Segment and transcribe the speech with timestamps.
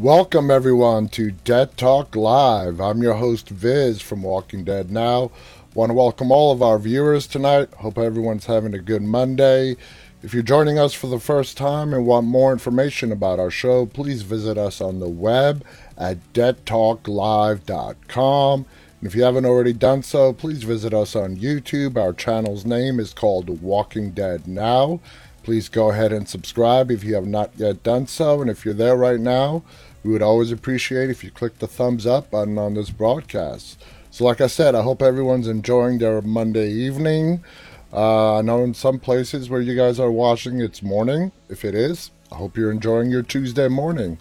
[0.00, 2.80] Welcome, everyone, to Dead Talk Live.
[2.80, 5.32] I'm your host, Viz from Walking Dead Now.
[5.74, 7.68] Want to welcome all of our viewers tonight.
[7.78, 9.74] Hope everyone's having a good Monday.
[10.22, 13.86] If you're joining us for the first time and want more information about our show,
[13.86, 15.64] please visit us on the web
[15.96, 18.66] at deadtalklive.com.
[19.00, 21.96] And if you haven't already done so, please visit us on YouTube.
[21.96, 25.00] Our channel's name is called Walking Dead Now.
[25.42, 28.42] Please go ahead and subscribe if you have not yet done so.
[28.42, 29.62] And if you're there right now,
[30.02, 33.82] we would always appreciate if you click the thumbs up button on this broadcast.
[34.10, 37.44] So, like I said, I hope everyone's enjoying their Monday evening.
[37.92, 41.32] Uh, I know in some places where you guys are watching, it's morning.
[41.48, 44.18] If it is, I hope you're enjoying your Tuesday morning.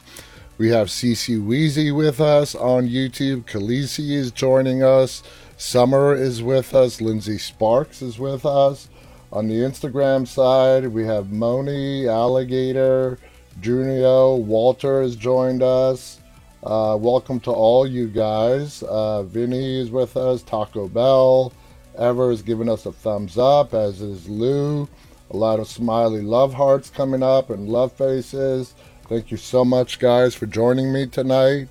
[0.58, 3.46] We have CC Weezy with us on YouTube.
[3.46, 5.22] Khaleesi is joining us.
[5.56, 7.00] Summer is with us.
[7.00, 8.90] Lindsay Sparks is with us.
[9.32, 13.20] On the Instagram side, we have Moni, Alligator,
[13.60, 16.20] Junio, Walter has joined us.
[16.64, 18.84] Uh, welcome to all you guys.
[18.84, 21.52] Uh, Vinny is with us, Taco Bell.
[21.98, 24.88] Ever is giving us a thumbs up, as is Lou.
[25.32, 28.76] A lot of smiley love hearts coming up and love faces.
[29.10, 31.68] Thank you so much, guys, for joining me tonight.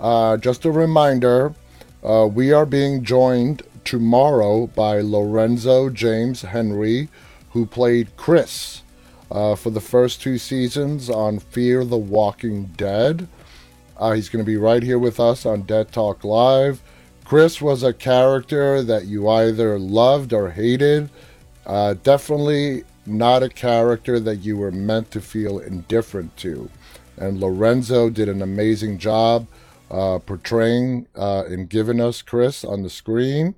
[0.00, 1.54] Uh, just a reminder
[2.02, 7.08] uh, we are being joined tomorrow by Lorenzo James Henry,
[7.50, 8.82] who played Chris
[9.30, 13.28] uh, for the first two seasons on Fear the Walking Dead.
[13.96, 16.82] Uh, he's going to be right here with us on Dead Talk Live.
[17.24, 21.10] Chris was a character that you either loved or hated.
[21.66, 26.70] Uh, definitely not a character that you were meant to feel indifferent to.
[27.16, 29.46] And Lorenzo did an amazing job
[29.90, 33.54] uh, portraying uh, and giving us Chris on the screen.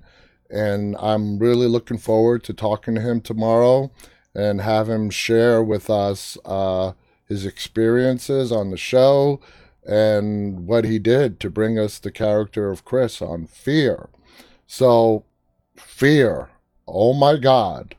[0.49, 3.91] And I'm really looking forward to talking to him tomorrow
[4.35, 6.93] and have him share with us uh,
[7.27, 9.41] his experiences on the show
[9.87, 14.09] and what he did to bring us the character of Chris on Fear.
[14.67, 15.25] So,
[15.77, 16.51] Fear,
[16.87, 17.95] oh my God.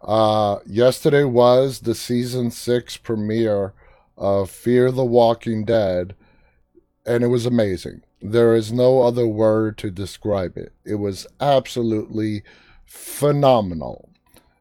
[0.00, 3.72] Uh, yesterday was the season six premiere
[4.16, 6.14] of Fear the Walking Dead,
[7.04, 8.02] and it was amazing.
[8.20, 10.72] There is no other word to describe it.
[10.84, 12.42] It was absolutely
[12.84, 14.07] phenomenal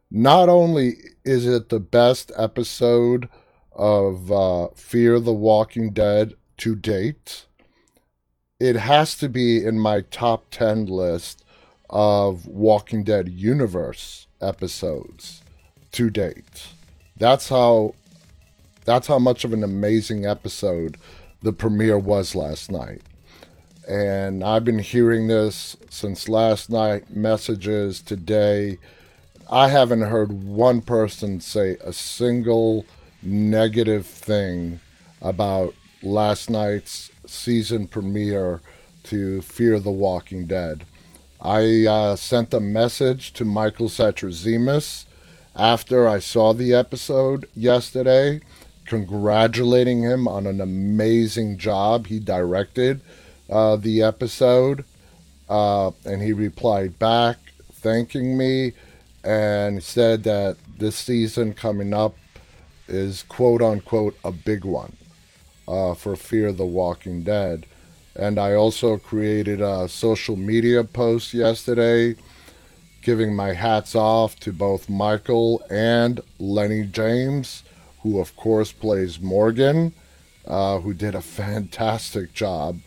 [0.09, 0.95] not only
[1.25, 3.29] is it the best episode
[3.73, 7.45] of uh, Fear the Walking Dead to date,
[8.59, 11.43] it has to be in my top 10 list
[11.89, 15.41] of Walking Dead universe episodes
[15.91, 16.67] to date.
[17.15, 17.93] That's how
[18.85, 20.97] that's how much of an amazing episode
[21.41, 23.01] the premiere was last night.
[23.87, 28.77] And I've been hearing this since last night, messages today,
[29.49, 32.85] I haven't heard one person say a single
[33.23, 34.81] negative thing
[35.21, 38.61] about last night's season premiere
[39.03, 40.83] to Fear the Walking Dead.
[41.39, 45.05] I uh, sent a message to Michael Satrazemis
[45.55, 48.41] after I saw the episode yesterday,
[48.85, 52.07] congratulating him on an amazing job.
[52.07, 52.99] He directed
[53.49, 54.83] uh, the episode,
[55.47, 57.37] uh, and he replied back
[57.71, 58.73] thanking me
[59.27, 62.15] and said that this season coming up
[62.87, 64.95] is quote unquote a big one
[65.67, 67.65] uh, for Fear of the Walking Dead.
[68.15, 72.15] And I also created a social media post yesterday
[73.01, 77.63] giving my hats off to both Michael and Lennie James,
[78.03, 79.93] who of course plays Morgan,
[80.45, 82.79] uh, who did a fantastic job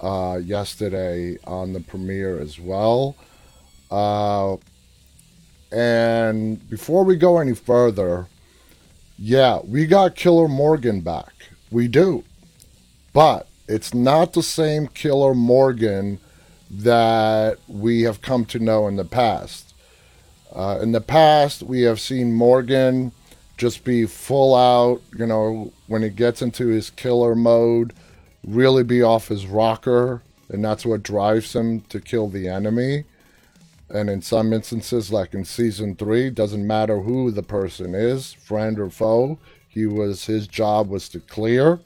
[0.00, 3.14] uh, yesterday on the premiere as well.
[5.74, 8.28] And before we go any further,
[9.18, 11.32] yeah, we got Killer Morgan back.
[11.72, 12.22] We do.
[13.12, 16.20] But it's not the same Killer Morgan
[16.70, 19.74] that we have come to know in the past.
[20.54, 23.10] Uh, in the past, we have seen Morgan
[23.56, 27.92] just be full out, you know, when he gets into his killer mode,
[28.46, 33.04] really be off his rocker, and that's what drives him to kill the enemy.
[33.90, 38.78] And in some instances, like in season three, doesn't matter who the person is, friend
[38.78, 39.38] or foe,
[39.68, 41.80] he was his job was to clear,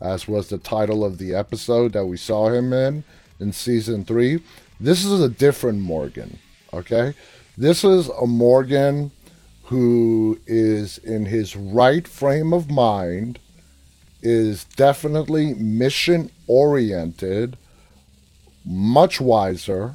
[0.00, 3.04] as was the title of the episode that we saw him in
[3.38, 4.42] in season three.
[4.80, 6.38] This is a different Morgan,
[6.72, 7.14] okay?
[7.56, 9.12] This is a Morgan
[9.64, 13.38] who is in his right frame of mind,
[14.22, 17.56] is definitely mission oriented,
[18.64, 19.94] much wiser,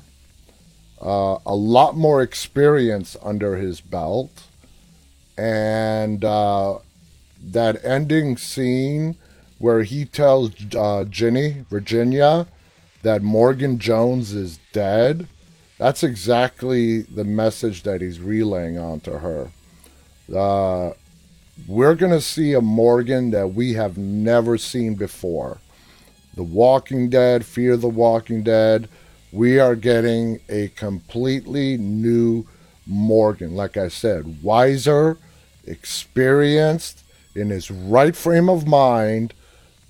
[1.01, 4.43] uh, a lot more experience under his belt,
[5.37, 6.79] and uh,
[7.41, 9.15] that ending scene
[9.57, 12.47] where he tells uh, Ginny, Virginia,
[13.03, 15.27] that Morgan Jones is dead.
[15.77, 19.51] That's exactly the message that he's relaying onto her.
[20.33, 20.91] Uh,
[21.67, 25.59] we're going to see a Morgan that we have never seen before.
[26.35, 28.87] The Walking Dead, Fear the Walking Dead,
[29.31, 32.45] we are getting a completely new
[32.85, 33.55] Morgan.
[33.55, 35.17] Like I said, wiser,
[35.65, 37.03] experienced,
[37.35, 39.33] in his right frame of mind,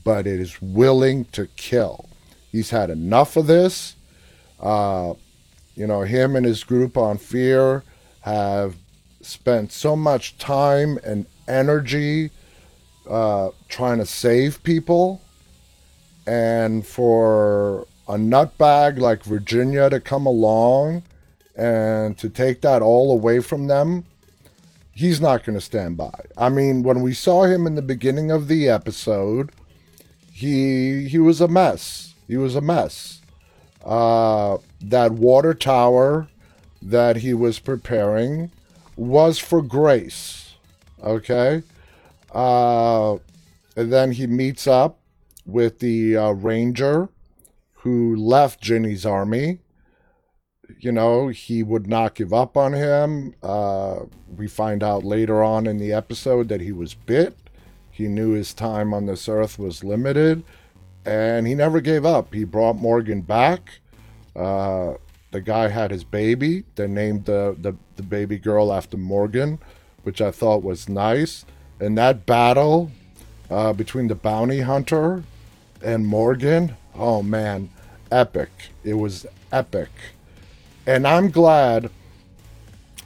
[0.04, 2.10] but it is willing to kill.
[2.52, 3.96] He's had enough of this.
[4.60, 5.14] Uh,
[5.76, 7.84] you know, him and his group on Fear
[8.22, 8.76] have
[9.22, 12.32] spent so much time and energy
[13.10, 15.22] uh, trying to save people.
[16.28, 21.04] And for a nutbag like Virginia to come along
[21.56, 24.04] and to take that all away from them,
[24.92, 26.26] he's not going to stand by.
[26.36, 29.52] I mean, when we saw him in the beginning of the episode,
[30.32, 32.16] he he was a mess.
[32.28, 33.22] He was a mess.
[33.86, 36.28] Uh, that water tower
[36.82, 38.52] that he was preparing
[38.96, 40.56] was for Grace.
[41.04, 41.62] Okay.
[42.34, 43.14] Uh,
[43.76, 44.98] and then he meets up
[45.46, 47.10] with the uh, ranger
[47.80, 49.60] who left Ginny's army
[50.80, 53.34] you know, he would not give up on him.
[53.42, 54.02] Uh,
[54.36, 57.38] we find out later on in the episode that he was bit.
[57.90, 60.44] He knew his time on this earth was limited,
[61.06, 62.34] and he never gave up.
[62.34, 63.80] He brought Morgan back.
[64.36, 64.94] Uh,
[65.32, 66.64] the guy had his baby.
[66.76, 69.60] They named the, the, the baby girl after Morgan,
[70.04, 71.46] which I thought was nice.
[71.80, 72.92] And that battle
[73.50, 75.24] uh, between the bounty hunter
[75.84, 77.70] and Morgan, oh man,
[78.12, 78.50] epic.
[78.84, 79.90] It was epic.
[80.86, 81.90] And I'm glad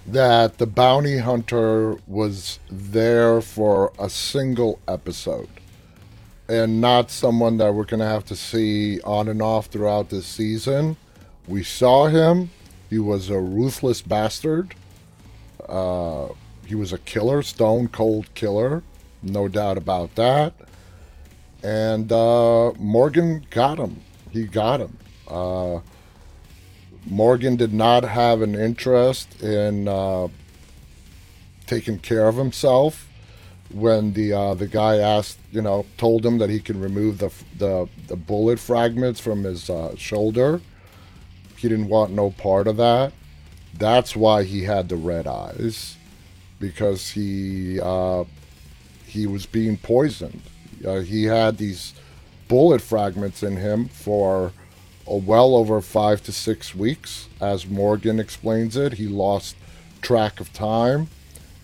[0.06, 5.48] that the bounty hunter was there for a single episode
[6.50, 10.26] and not someone that we're going to have to see on and off throughout this
[10.26, 10.98] season.
[11.48, 12.50] We saw him.
[12.90, 14.76] He was a ruthless bastard.
[15.68, 16.30] Uh,
[16.66, 18.84] he was a killer, stone cold killer.
[19.22, 20.54] No doubt about that.
[21.64, 24.02] And uh, Morgan got him.
[24.32, 24.98] He got him.
[25.28, 25.80] Uh,
[27.06, 30.28] Morgan did not have an interest in uh,
[31.66, 33.08] taking care of himself
[33.72, 37.32] when the uh, the guy asked, you know, told him that he can remove the
[37.58, 40.62] the, the bullet fragments from his uh, shoulder.
[41.58, 43.14] He didn't want no part of that.
[43.74, 45.96] That's why he had the red eyes,
[46.60, 48.26] because he uh,
[49.06, 50.42] he was being poisoned.
[50.86, 51.94] Uh, he had these
[52.48, 54.52] bullet fragments in him for
[55.06, 57.28] well over five to six weeks.
[57.42, 59.56] As Morgan explains it, he lost
[60.02, 61.08] track of time.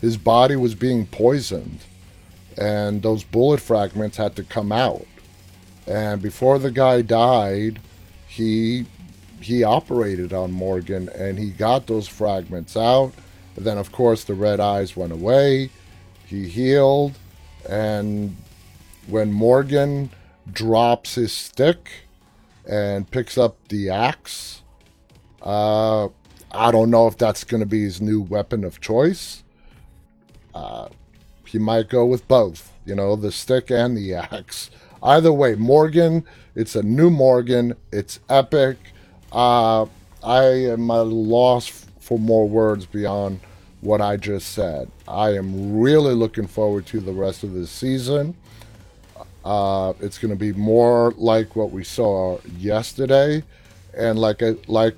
[0.01, 1.80] His body was being poisoned,
[2.57, 5.06] and those bullet fragments had to come out.
[5.86, 7.80] And before the guy died,
[8.27, 8.86] he
[9.42, 13.13] he operated on Morgan and he got those fragments out.
[13.55, 15.70] And then, of course, the red eyes went away.
[16.25, 17.13] He healed,
[17.67, 18.36] and
[19.10, 20.10] when Morgan
[20.51, 21.89] drops his stick,
[22.70, 24.62] and picks up the axe.
[25.42, 26.10] Uh,
[26.51, 29.44] I don't know if that's going to be his new weapon of choice.
[30.54, 30.89] Uh,
[31.46, 34.70] he might go with both, you know, the stick and the axe.
[35.01, 36.25] Either way, Morgan,
[36.56, 37.74] it's a new Morgan.
[37.92, 38.78] It's epic.
[39.32, 39.86] Uh,
[40.24, 43.39] I am at a loss for more words beyond
[43.82, 44.92] what I just said.
[45.08, 48.36] I am really looking forward to the rest of this season.
[49.43, 53.43] Uh, it's going to be more like what we saw yesterday,
[53.98, 54.96] and like like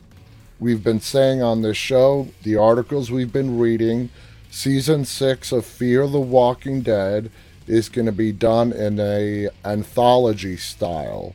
[0.60, 4.10] we've been saying on this show, the articles we've been reading,
[4.50, 7.32] season six of Fear the Walking Dead
[7.68, 11.34] is going to be done in a anthology style.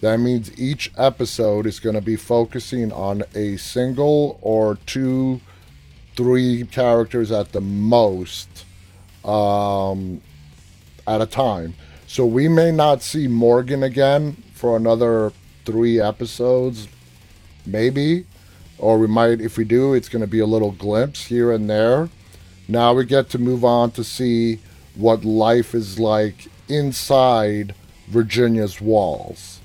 [0.00, 5.40] That means each episode is going to be focusing on a single or two,
[6.16, 8.64] three characters at the most
[9.24, 10.20] um,
[11.06, 11.74] at a time.
[12.12, 15.32] So we may not see Morgan again for another
[15.64, 16.86] three episodes,
[17.64, 18.26] maybe.
[18.76, 21.70] Or we might, if we do, it's going to be a little glimpse here and
[21.70, 22.10] there.
[22.68, 24.58] Now we get to move on to see
[24.94, 27.74] what life is like inside
[28.08, 29.60] Virginia's walls.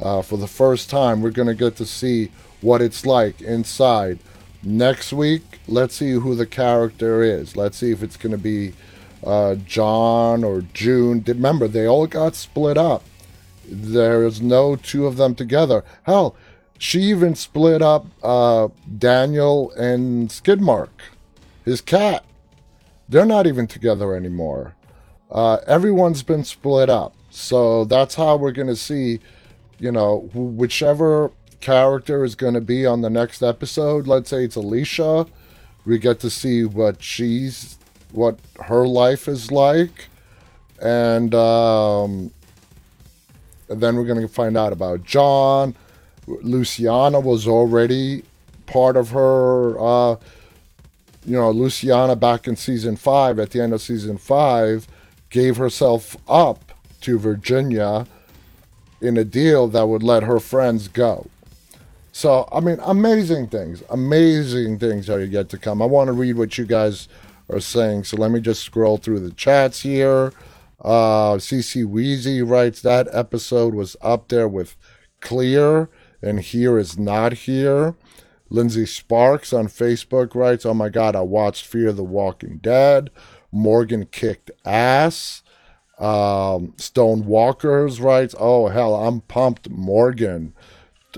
[0.00, 2.30] Uh, for the first time, we're going to get to see
[2.62, 4.20] what it's like inside.
[4.62, 7.56] Next week, let's see who the character is.
[7.56, 8.72] Let's see if it's going to be
[9.24, 11.22] uh, John or June.
[11.26, 13.02] Remember, they all got split up.
[13.66, 15.84] There's no two of them together.
[16.04, 16.34] Hell,
[16.78, 20.88] she even split up uh, Daniel and Skidmark,
[21.64, 22.24] his cat.
[23.08, 24.74] They're not even together anymore.
[25.30, 27.14] Uh, everyone's been split up.
[27.30, 29.20] So that's how we're going to see,
[29.78, 34.06] you know, whichever character is going to be on the next episode.
[34.06, 35.26] Let's say it's Alicia.
[35.84, 37.78] We get to see what she's,
[38.12, 40.08] what her life is like.
[40.82, 42.30] And, um,
[43.68, 45.74] and then we're going to find out about John.
[46.26, 48.22] Luciana was already
[48.66, 50.16] part of her, uh,
[51.26, 54.86] you know, Luciana back in season five, at the end of season five,
[55.28, 58.06] gave herself up to Virginia
[59.00, 61.26] in a deal that would let her friends go.
[62.12, 65.80] So, I mean, amazing things, amazing things are yet to come.
[65.80, 67.08] I want to read what you guys
[67.50, 68.04] are saying.
[68.04, 70.32] So let me just scroll through the chats here.
[70.80, 74.76] Uh, CC Wheezy writes that episode was up there with
[75.20, 75.90] Clear,
[76.22, 77.94] and here is not here.
[78.48, 83.10] Lindsay Sparks on Facebook writes, Oh my God, I watched Fear the Walking Dead.
[83.52, 85.42] Morgan kicked ass.
[85.98, 90.54] Um, Stone Walkers writes, Oh hell, I'm pumped, Morgan.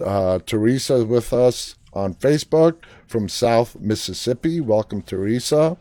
[0.03, 4.61] Uh, Teresa with us on Facebook from South Mississippi.
[4.61, 5.77] Welcome, Teresa.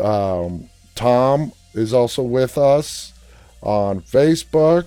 [0.00, 3.12] Um, Tom is also with us
[3.62, 4.86] on Facebook.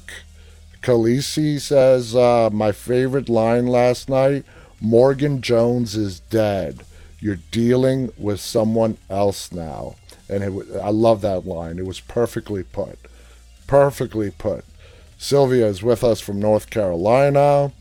[0.81, 4.45] Khaleesi says, uh, My favorite line last night
[4.81, 6.81] Morgan Jones is dead.
[7.19, 9.95] You're dealing with someone else now.
[10.29, 11.79] And it, I love that line.
[11.79, 12.99] It was perfectly put.
[13.67, 14.63] Perfectly put.
[15.17, 17.71] Sylvia is with us from North Carolina.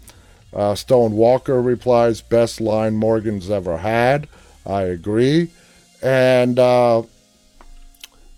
[0.52, 4.28] Uh, Stone Walker replies, Best line Morgan's ever had.
[4.64, 5.50] I agree.
[6.04, 7.02] And uh,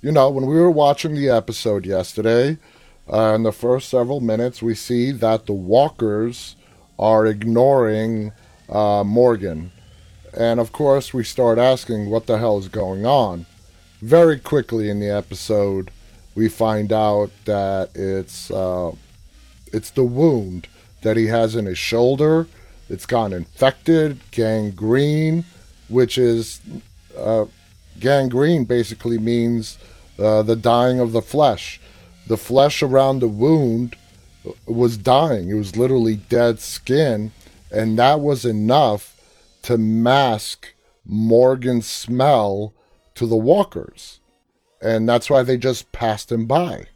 [0.01, 2.59] you know, when we were watching the episode yesterday,
[3.13, 6.55] uh, in the first several minutes, we see that the walkers
[6.97, 8.31] are ignoring
[8.69, 9.73] uh, Morgan.
[10.33, 13.47] And of course, we start asking what the hell is going on.
[14.01, 15.91] Very quickly in the episode,
[16.37, 18.93] we find out that it's uh,
[19.73, 20.69] it's the wound
[21.03, 22.47] that he has in his shoulder.
[22.89, 25.45] It's gone infected, gangrene,
[25.89, 26.61] which is
[27.19, 27.47] uh,
[28.01, 29.79] gangrene basically means
[30.19, 31.81] uh, the dying of the flesh.
[32.27, 33.97] The flesh around the wound
[34.67, 35.51] was dying.
[35.51, 37.33] It was literally dead skin.
[37.71, 39.21] And that was enough
[39.63, 40.73] to mask
[41.05, 42.73] Morgan's smell
[43.15, 44.21] to the walkers.
[44.81, 46.87] And that's why they just passed him by.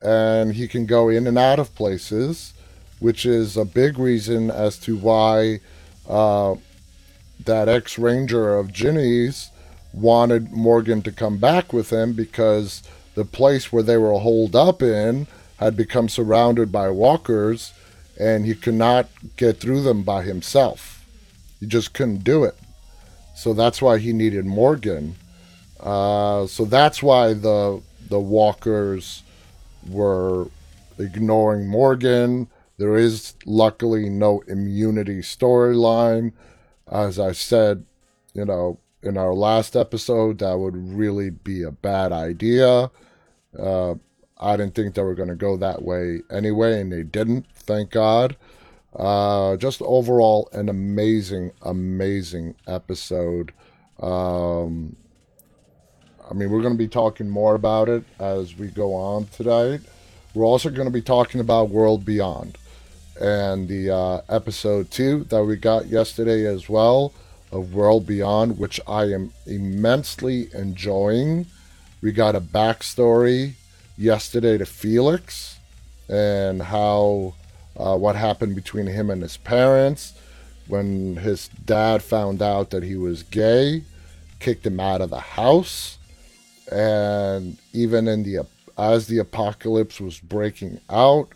[0.00, 2.54] And he can go in and out of places,
[2.98, 5.60] which is a big reason as to why
[6.08, 6.56] uh,
[7.44, 9.51] that ex ranger of Ginny's
[9.92, 12.82] wanted Morgan to come back with him because
[13.14, 15.26] the place where they were holed up in
[15.58, 17.72] had become surrounded by walkers
[18.18, 21.04] and he could not get through them by himself.
[21.60, 22.56] He just couldn't do it.
[23.34, 25.16] So that's why he needed Morgan.
[25.80, 29.22] Uh, so that's why the the walkers
[29.88, 30.48] were
[30.98, 32.48] ignoring Morgan.
[32.78, 36.32] There is luckily no immunity storyline.
[36.90, 37.84] As I said,
[38.34, 42.90] you know, in our last episode, that would really be a bad idea.
[43.58, 43.94] Uh,
[44.38, 47.46] I didn't think they were going to go that way anyway, and they didn't.
[47.54, 48.36] Thank God.
[48.94, 53.52] Uh, just overall, an amazing, amazing episode.
[54.00, 54.96] Um,
[56.30, 59.80] I mean, we're going to be talking more about it as we go on tonight.
[60.34, 62.58] We're also going to be talking about World Beyond
[63.20, 67.12] and the uh, episode two that we got yesterday as well
[67.52, 71.46] of World Beyond, which I am immensely enjoying.
[72.00, 73.52] We got a backstory
[73.96, 75.58] yesterday to Felix
[76.08, 77.34] and how
[77.76, 80.14] uh, what happened between him and his parents
[80.68, 83.82] when his dad found out that he was gay,
[84.38, 85.98] kicked him out of the house,
[86.70, 88.46] and even in the
[88.78, 91.28] as the apocalypse was breaking out,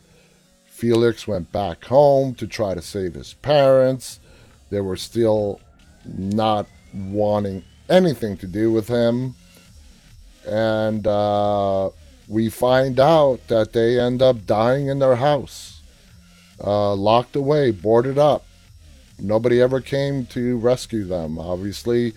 [0.64, 4.20] Felix went back home to try to save his parents.
[4.70, 5.61] They were still
[6.06, 9.34] not wanting anything to do with him.
[10.46, 11.90] And uh,
[12.28, 15.80] we find out that they end up dying in their house,
[16.62, 18.44] uh, locked away, boarded up.
[19.18, 21.38] Nobody ever came to rescue them.
[21.38, 22.12] Obviously,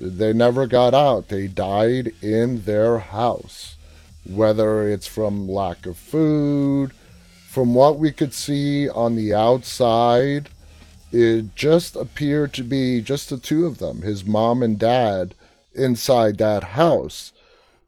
[0.00, 1.28] they never got out.
[1.28, 3.76] They died in their house,
[4.28, 6.92] whether it's from lack of food.
[7.48, 10.48] From what we could see on the outside,
[11.12, 15.34] it just appeared to be just the two of them, his mom and dad,
[15.74, 17.32] inside that house.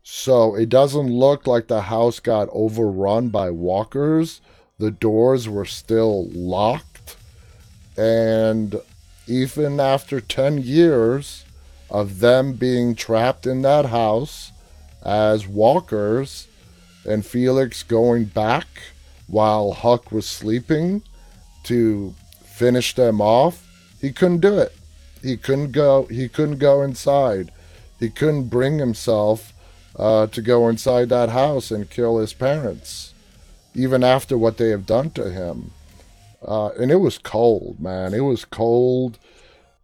[0.02, 4.42] So it doesn't look like the house got overrun by walkers.
[4.78, 7.16] The doors were still locked.
[7.96, 8.80] And
[9.26, 11.44] even after 10 years
[11.88, 14.52] of them being trapped in that house
[15.02, 16.48] as walkers,
[17.06, 18.66] and Felix going back
[19.26, 21.02] while Huck was sleeping
[21.64, 22.14] to
[22.54, 23.66] finish them off,
[24.00, 24.72] he couldn't do it.
[25.22, 26.04] He couldn't go.
[26.06, 27.50] He couldn't go inside.
[27.98, 29.52] He couldn't bring himself
[29.98, 33.14] uh, to go inside that house and kill his parents,
[33.74, 35.72] even after what they have done to him.
[36.46, 38.12] Uh, and it was cold, man.
[38.14, 39.18] It was cold.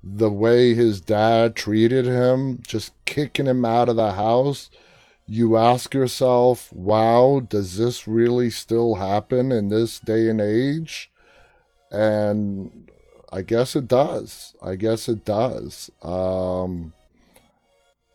[0.04, 4.70] The way his dad treated him, just kicking him out of the house.
[5.26, 11.10] You ask yourself, wow, does this really still happen in this day and age?
[11.90, 12.90] And
[13.32, 14.54] I guess it does.
[14.62, 15.90] I guess it does.
[16.02, 16.92] Um,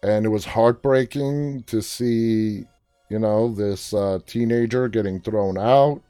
[0.03, 2.65] and it was heartbreaking to see,
[3.09, 6.01] you know, this uh, teenager getting thrown out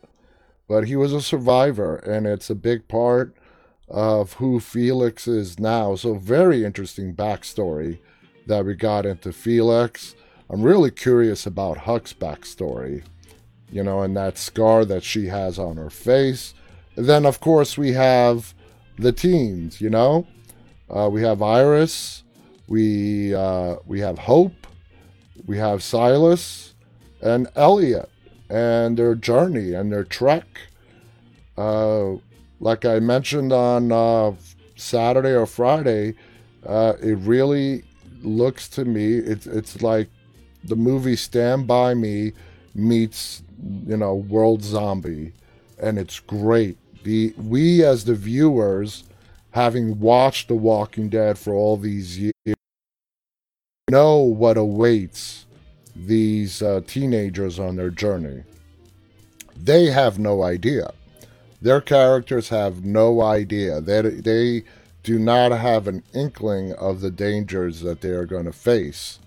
[0.68, 3.36] but he was a survivor, and it's a big part
[3.88, 5.96] of who Felix is now.
[5.96, 8.00] So, very interesting backstory
[8.48, 10.16] that we got into Felix.
[10.50, 13.04] I'm really curious about Huck's backstory,
[13.72, 16.54] you know, and that scar that she has on her face.
[16.96, 18.54] Then, of course, we have
[18.98, 20.28] the teens, you know.
[20.90, 22.24] Uh, we have Iris,
[22.68, 24.68] we uh, we have Hope,
[25.46, 26.74] we have Silas,
[27.22, 28.10] and Elliot
[28.50, 30.46] and their journey and their trek.
[31.58, 32.14] Uh,
[32.60, 34.34] like I mentioned on uh,
[34.76, 36.16] Saturday or Friday,
[36.66, 37.84] uh, it really
[38.22, 40.10] looks to me it's it's like
[40.64, 42.34] the movie Stand by Me
[42.74, 43.44] meets
[43.88, 45.34] you know World Zombie,
[45.80, 46.78] and it's great.
[47.06, 49.04] The we as the viewers,
[49.52, 52.56] having watched The Walking Dead for all these years,
[53.92, 55.46] know what awaits
[55.96, 58.44] these uh, teenagers on their journey.
[59.56, 60.94] They have no idea.
[61.62, 63.82] Their characters have no idea.
[63.82, 64.64] They, they
[65.04, 69.20] do not have an inkling of the dangers that they are going to face.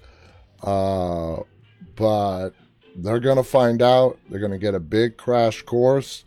[0.64, 1.42] Uh,
[1.94, 2.50] but
[2.96, 4.18] they're going to find out.
[4.28, 6.24] They're going to get a big crash course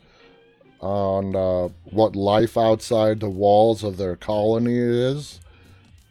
[0.81, 5.39] on uh, what life outside the walls of their colony is.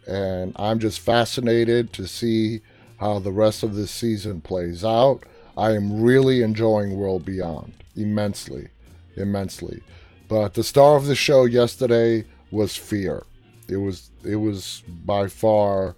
[0.07, 2.61] And I'm just fascinated to see
[2.99, 5.25] how the rest of this season plays out.
[5.57, 8.69] I am really enjoying World Beyond immensely,
[9.17, 9.83] immensely.
[10.29, 13.25] But the star of the show yesterday was Fear.
[13.69, 15.97] It was it was by far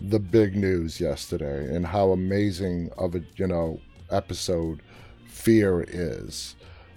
[0.00, 4.80] the big news yesterday and how amazing of a you know episode
[5.26, 6.54] Fear is.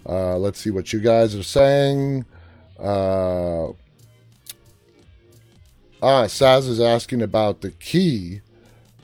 [0.08, 2.26] Uh, let's see what you guys are saying.
[2.80, 3.70] Uh,
[6.02, 8.42] ah, Saz is asking about the key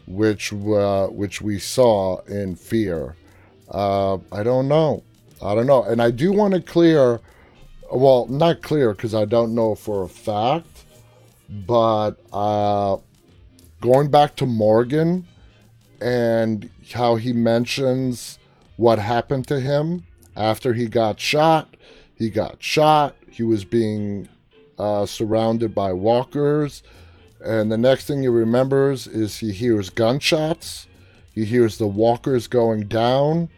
[0.08, 3.16] which uh, which we saw in Fear.
[3.70, 5.04] Uh, I don't know.
[5.42, 5.84] I don't know.
[5.84, 7.20] And I do want to clear,
[7.92, 10.86] well, not clear because I don't know for a fact,
[11.50, 12.98] but uh,
[13.80, 15.26] going back to Morgan
[16.00, 18.38] and how he mentions
[18.76, 20.04] what happened to him
[20.36, 21.76] after he got shot.
[22.16, 23.16] He got shot.
[23.30, 24.28] He was being
[24.78, 26.84] uh, surrounded by walkers
[27.44, 30.88] and the next thing he remembers is he hears gunshots,
[31.34, 33.50] he hears the walkers going down,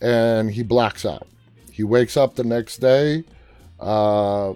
[0.00, 1.26] and he blacks out.
[1.72, 3.24] He wakes up the next day,
[3.78, 4.54] uh,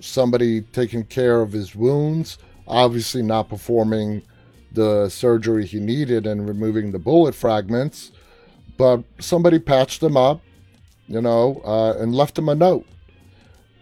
[0.00, 4.22] somebody taking care of his wounds, obviously not performing
[4.72, 8.10] the surgery he needed and removing the bullet fragments,
[8.76, 10.40] but somebody patched him up,
[11.08, 12.86] you know, uh, and left him a note.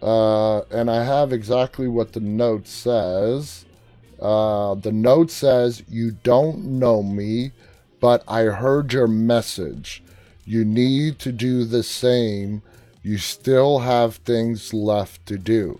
[0.01, 3.65] Uh, and I have exactly what the note says.
[4.21, 7.51] Uh, the note says, You don't know me,
[8.01, 10.03] but I heard your message.
[10.45, 12.61] You need to do the same.
[13.01, 15.79] You still have things left to do.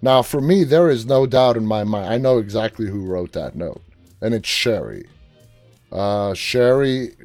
[0.00, 2.12] Now, for me, there is no doubt in my mind.
[2.12, 3.82] I know exactly who wrote that note,
[4.20, 5.06] and it's Sherry.
[5.90, 7.16] Uh, Sherry,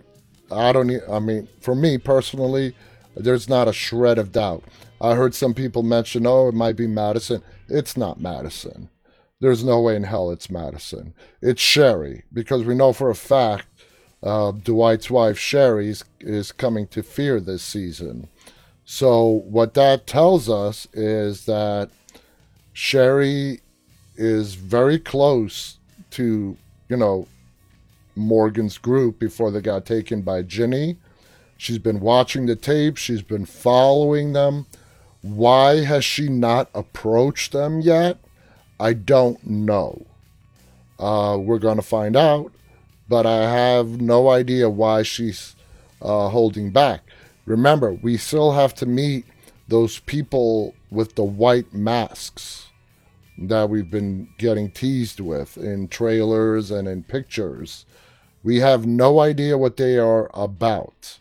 [0.52, 0.92] I don't.
[1.10, 2.76] I mean, for me personally,
[3.16, 4.64] there's not a shred of doubt.
[5.00, 8.90] I heard some people mention, "Oh, it might be Madison." It's not Madison
[9.42, 11.14] there's no way in hell it's Madison.
[11.42, 13.68] It's Sherry, because we know for a fact
[14.24, 18.28] uh, Dwight's wife, Sherry, is, is coming to fear this season.
[18.86, 21.90] So, what that tells us is that
[22.72, 23.62] Sherry
[24.16, 25.78] is very close
[26.12, 26.56] to,
[26.88, 27.28] you know,
[28.16, 30.98] Morgan's group before they got taken by Ginny.
[31.62, 34.66] She's been watching the tapes, she's been following them.
[35.22, 38.18] Why has she not approached them yet?
[38.80, 40.08] I don't know.
[40.98, 42.52] Uh, we're going to find out,
[43.08, 45.56] but I have no idea why she's
[46.02, 47.04] uh, holding back.
[47.46, 49.26] Remember, we still have to meet
[49.68, 52.70] those people with the white masks
[53.38, 57.86] that we've been getting teased with in trailers and in pictures.
[58.42, 61.20] We have no idea what they are about.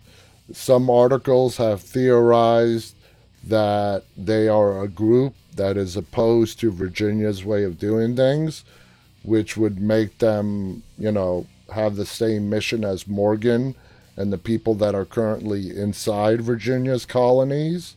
[0.53, 2.95] Some articles have theorized
[3.45, 8.65] that they are a group that is opposed to Virginia's way of doing things,
[9.23, 13.75] which would make them, you know, have the same mission as Morgan
[14.17, 17.97] and the people that are currently inside Virginia's colonies.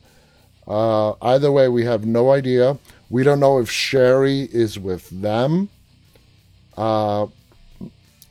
[0.67, 2.77] Uh, either way, we have no idea.
[3.09, 5.69] We don't know if Sherry is with them.
[6.77, 7.27] Uh,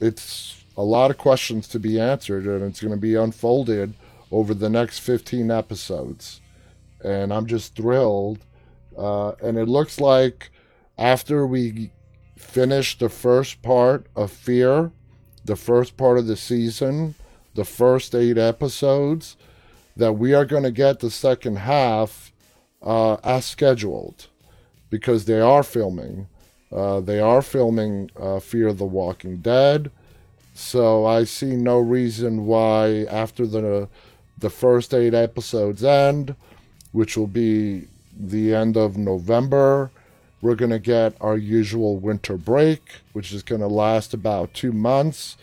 [0.00, 3.94] it's a lot of questions to be answered, and it's going to be unfolded
[4.32, 6.40] over the next 15 episodes.
[7.04, 8.38] And I'm just thrilled.
[8.96, 10.50] Uh, and it looks like
[10.98, 11.90] after we
[12.36, 14.90] finish the first part of Fear,
[15.44, 17.14] the first part of the season,
[17.54, 19.36] the first eight episodes,
[19.96, 22.32] that we are going to get the second half
[22.80, 24.28] uh, as scheduled
[24.90, 26.28] because they are filming.
[26.70, 29.90] Uh, they are filming uh, Fear of the Walking Dead.
[30.54, 33.88] So I see no reason why after the
[34.38, 36.34] the first eight episodes end,
[36.92, 39.90] which will be the end of November,
[40.40, 44.72] we're going to get our usual winter break, which is going to last about two
[44.72, 45.36] months.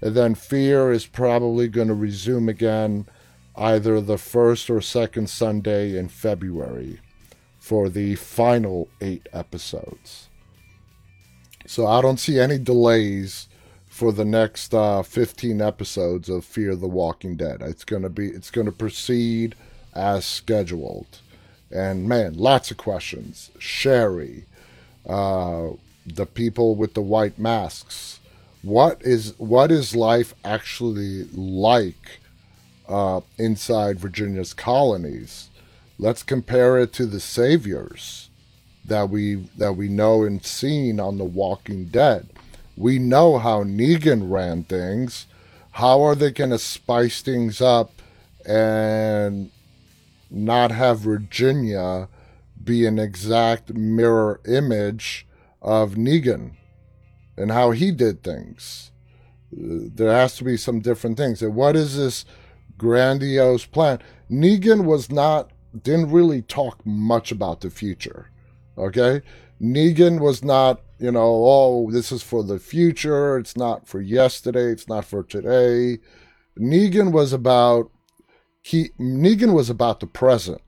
[0.00, 3.06] And then Fear is probably going to resume again
[3.54, 7.00] either the first or second Sunday in February
[7.58, 10.28] for the final eight episodes.
[11.66, 13.48] So I don't see any delays
[13.96, 17.62] for the next uh, 15 episodes of Fear the Walking Dead.
[17.62, 19.54] It's gonna be it's gonna proceed
[19.94, 21.20] as scheduled.
[21.70, 23.50] And man, lots of questions.
[23.58, 24.44] Sherry,
[25.08, 25.68] uh,
[26.04, 28.20] the people with the white masks.
[28.60, 32.20] What is what is life actually like
[32.86, 35.48] uh, inside Virginia's colonies?
[35.98, 38.28] Let's compare it to the saviors
[38.84, 42.28] that we that we know and seen on The Walking Dead
[42.76, 45.26] we know how Negan ran things.
[45.72, 47.90] How are they going to spice things up
[48.46, 49.50] and
[50.30, 52.08] not have Virginia
[52.62, 55.26] be an exact mirror image
[55.62, 56.52] of Negan
[57.36, 58.90] and how he did things?
[59.52, 61.40] There has to be some different things.
[61.40, 62.24] And what is this
[62.76, 64.00] grandiose plan?
[64.30, 65.50] Negan was not,
[65.82, 68.28] didn't really talk much about the future.
[68.76, 69.22] Okay?
[69.60, 73.36] Negan was not you know, oh, this is for the future.
[73.36, 74.70] It's not for yesterday.
[74.72, 75.98] It's not for today.
[76.58, 77.90] Negan was about
[78.62, 80.62] he Negan was about the present.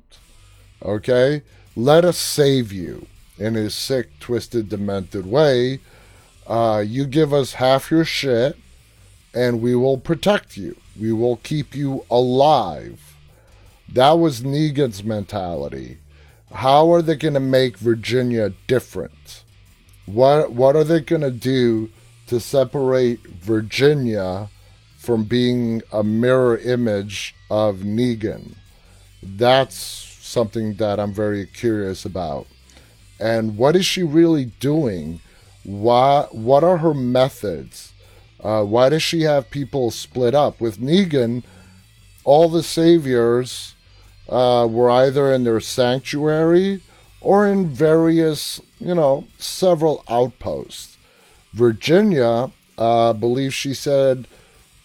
[0.82, 1.42] Okay,
[1.74, 3.06] let us save you
[3.38, 5.80] in his sick, twisted, demented way.
[6.46, 8.56] Uh, you give us half your shit,
[9.34, 10.76] and we will protect you.
[10.98, 13.16] We will keep you alive.
[13.88, 15.98] That was Negan's mentality.
[16.52, 19.44] How are they going to make Virginia different?
[20.08, 21.90] What what are they going to do
[22.28, 24.48] to separate Virginia
[24.96, 28.54] from being a mirror image of Negan?
[29.22, 32.46] That's something that I'm very curious about.
[33.20, 35.20] And what is she really doing?
[35.62, 37.92] Why, what are her methods?
[38.42, 40.58] Uh, why does she have people split up?
[40.58, 41.42] With Negan,
[42.24, 43.74] all the saviors
[44.28, 46.80] uh, were either in their sanctuary
[47.20, 50.96] or in various, you know, several outposts.
[51.52, 54.26] Virginia, uh, believes she said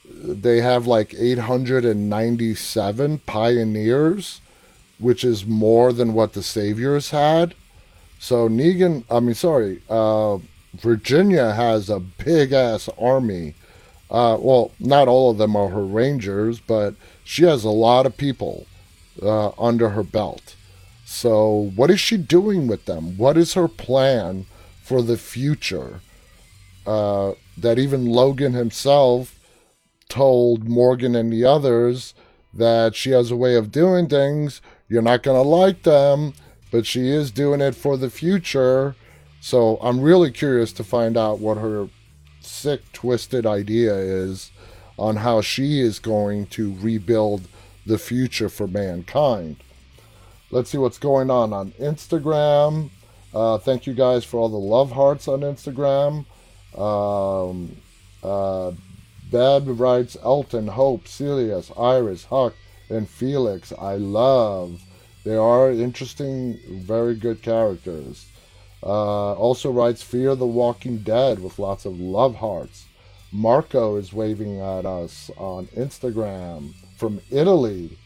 [0.06, 4.41] they have like 897 pioneers,
[5.00, 7.56] which is more than what the Saviors had.
[8.19, 10.38] So Negan, I mean, sorry, uh,
[10.74, 13.56] Virginia has a big ass army.
[14.10, 18.17] Uh, well, not all of them are her rangers, but she has a lot of
[18.17, 18.65] people
[19.22, 20.56] uh, under her belt.
[21.15, 23.17] So, what is she doing with them?
[23.17, 24.47] What is her plan
[24.82, 26.02] for the future?
[26.88, 29.39] Uh, that even Logan himself
[30.10, 32.15] told Morgan and the others
[32.52, 34.60] that she has a way of doing things.
[34.89, 36.34] You're not going to like them,
[36.71, 38.95] but she is doing it for the future.
[39.39, 41.89] So, I'm really curious to find out what her
[42.41, 44.52] sick, twisted idea is
[44.97, 47.47] on how she is going to rebuild
[47.86, 49.58] the future for mankind.
[50.53, 52.91] Let's see what's going on on Instagram.
[53.33, 56.25] Uh, thank you guys for all the love hearts on Instagram.
[56.77, 57.75] Um,
[58.21, 58.71] uh,
[59.31, 62.53] writes Elton, Hope, Celius, Iris, Huck,
[62.87, 63.73] and Felix.
[63.79, 64.79] I love.
[65.25, 68.27] They are interesting, very good characters.
[68.83, 72.85] Uh, also writes Fear the Walking Dead with lots of love hearts.
[73.31, 77.97] Marco is waving at us on Instagram from Italy.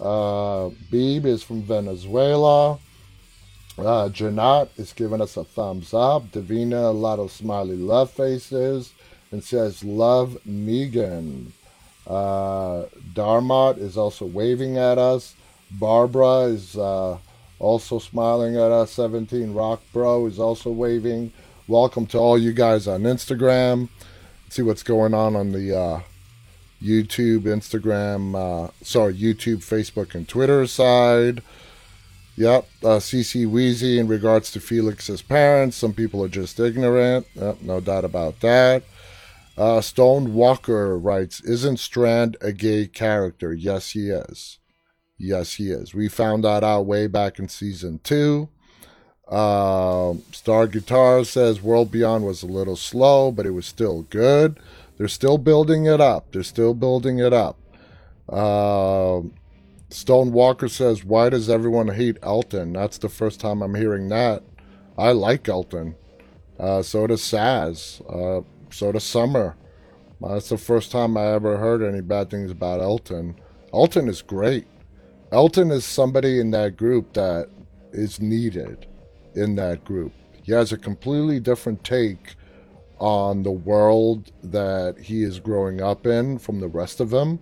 [0.00, 2.78] Uh, Beeb is from Venezuela.
[3.78, 6.30] Uh, Janat is giving us a thumbs up.
[6.32, 8.92] Davina, a lot of smiley love faces,
[9.30, 11.52] and says, Love Megan.
[12.06, 15.34] Uh, Darmot is also waving at us.
[15.70, 17.18] Barbara is uh,
[17.58, 18.90] also smiling at us.
[18.92, 21.32] 17 Rock Bro is also waving.
[21.68, 23.88] Welcome to all you guys on Instagram.
[24.44, 26.00] Let's see what's going on on the uh,
[26.82, 31.42] YouTube, Instagram, uh, sorry, YouTube, Facebook, and Twitter side.
[32.36, 35.76] Yep, uh, CC Wheezy in regards to Felix's parents.
[35.76, 37.26] Some people are just ignorant.
[37.34, 38.82] Yep, no doubt about that.
[39.58, 43.52] Uh, Stone Walker writes, Isn't Strand a gay character?
[43.52, 44.58] Yes, he is.
[45.18, 45.92] Yes, he is.
[45.92, 48.48] We found that out way back in season two.
[49.28, 54.58] Uh, Star Guitar says World Beyond was a little slow, but it was still good.
[55.00, 56.30] They're still building it up.
[56.30, 57.58] They're still building it up.
[58.28, 59.22] Uh,
[59.88, 62.74] Stone Walker says, Why does everyone hate Elton?
[62.74, 64.42] That's the first time I'm hearing that.
[64.98, 65.94] I like Elton.
[66.58, 68.02] Uh, so does Saz.
[68.10, 69.56] Uh, so does Summer.
[70.22, 73.36] Uh, that's the first time I ever heard any bad things about Elton.
[73.72, 74.66] Elton is great.
[75.32, 77.48] Elton is somebody in that group that
[77.92, 78.86] is needed
[79.34, 80.12] in that group.
[80.42, 82.36] He has a completely different take
[83.00, 87.40] on the world that he is growing up in from the rest of them.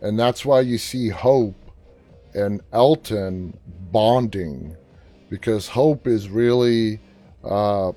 [0.00, 1.56] And that's why you see Hope
[2.34, 3.58] and Elton
[3.90, 4.76] bonding
[5.28, 7.00] because Hope is really
[7.44, 7.92] uh,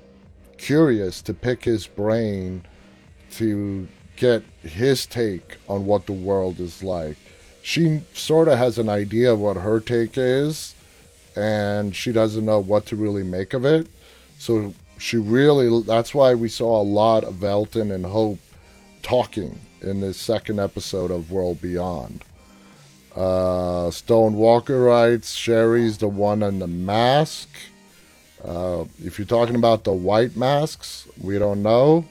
[0.58, 2.64] curious to pick his brain
[3.32, 7.16] to get his take on what the world is like.
[7.62, 10.74] She sort of has an idea of what her take is,
[11.36, 13.86] and she doesn't know what to really make of it.
[14.38, 18.38] So she really, that's why we saw a lot of Elton and Hope
[19.02, 22.24] talking in this second episode of World Beyond.
[23.16, 27.48] Uh, Stone Walker writes, Sherry's the one in the mask.
[28.44, 32.04] Uh, if you're talking about the white masks, we don't know.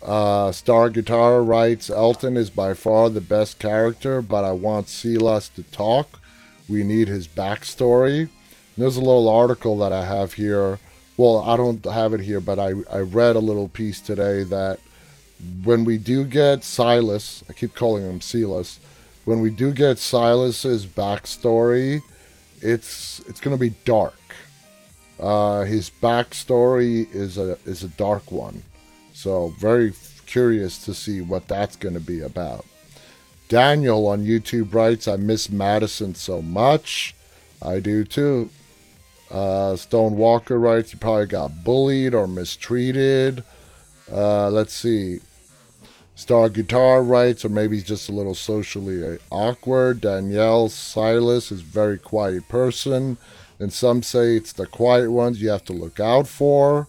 [0.00, 5.48] Uh, Star Guitar writes, Elton is by far the best character, but I want Silas
[5.50, 6.20] to talk.
[6.68, 8.28] We need his backstory.
[8.76, 10.78] there's a little article that I have here.
[11.18, 14.78] Well, I don't have it here, but I, I read a little piece today that
[15.64, 18.78] when we do get Silas, I keep calling him Silas,
[19.24, 22.02] when we do get Silas's backstory,
[22.62, 24.14] it's it's to be dark.
[25.18, 28.62] Uh, his backstory is a is a dark one,
[29.12, 29.94] so very
[30.26, 32.64] curious to see what that's to be about.
[33.48, 37.16] Daniel on YouTube writes, "I miss Madison so much.
[37.60, 38.50] I do too."
[39.30, 43.44] Uh, Stone Walker writes, "You probably got bullied or mistreated."
[44.10, 45.20] Uh, let's see.
[46.14, 50.00] Star Guitar writes, or maybe he's just a little socially awkward.
[50.00, 53.18] Danielle Silas is a very quiet person,
[53.60, 56.88] and some say it's the quiet ones you have to look out for,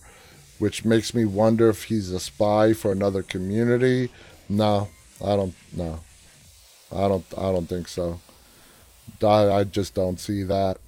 [0.58, 4.10] which makes me wonder if he's a spy for another community.
[4.49, 4.88] No,
[5.23, 5.54] I don't.
[5.73, 5.99] No,
[6.91, 7.25] I don't.
[7.38, 8.19] I don't think so.
[9.21, 10.80] I, I just don't see that.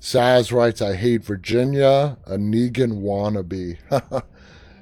[0.00, 3.78] Saz writes, "I hate Virginia, a Negan wannabe."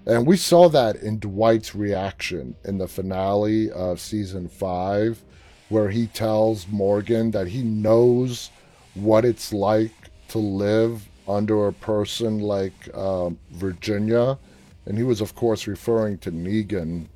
[0.08, 5.22] And we saw that in Dwight's reaction in the finale of season five,
[5.68, 8.48] where he tells Morgan that he knows
[8.94, 9.92] what it's like
[10.28, 14.38] to live under a person like um, Virginia.
[14.86, 17.08] And he was, of course, referring to Negan.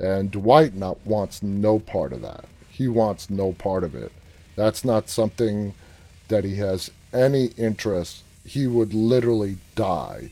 [0.00, 2.46] And Dwight not, wants no part of that.
[2.70, 4.10] He wants no part of it.
[4.56, 5.74] That's not something
[6.28, 8.22] that he has any interest.
[8.44, 10.30] He would literally die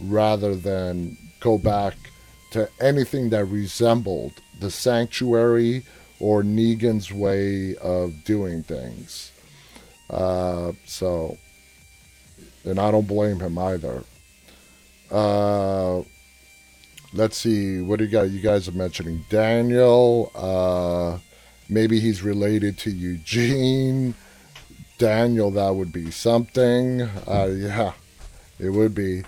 [0.00, 1.94] rather than go back
[2.52, 5.84] to anything that resembled the sanctuary
[6.18, 9.32] or Negan's way of doing things.
[10.10, 11.38] Uh, so,
[12.64, 14.04] and I don't blame him either.
[15.10, 16.02] Uh,
[17.14, 18.30] let's see, what do you got?
[18.30, 20.30] You guys are mentioning Daniel.
[20.34, 21.18] Uh,
[21.68, 24.14] maybe he's related to Eugene.
[25.00, 27.00] Daniel, that would be something.
[27.26, 27.92] Uh, yeah,
[28.58, 29.22] it would be.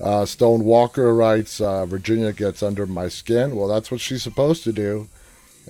[0.00, 3.56] Uh, Stone Walker writes, uh, Virginia gets under my skin.
[3.56, 5.08] Well, that's what she's supposed to do.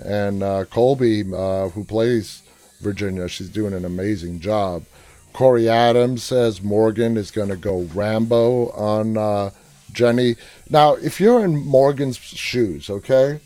[0.04, 2.42] And uh, Colby, uh, who plays
[2.82, 4.84] Virginia, she's doing an amazing job.
[5.32, 9.50] Corey Adams says Morgan is going to go Rambo on uh,
[9.90, 10.36] Jenny.
[10.68, 13.40] Now, if you're in Morgan's shoes, okay?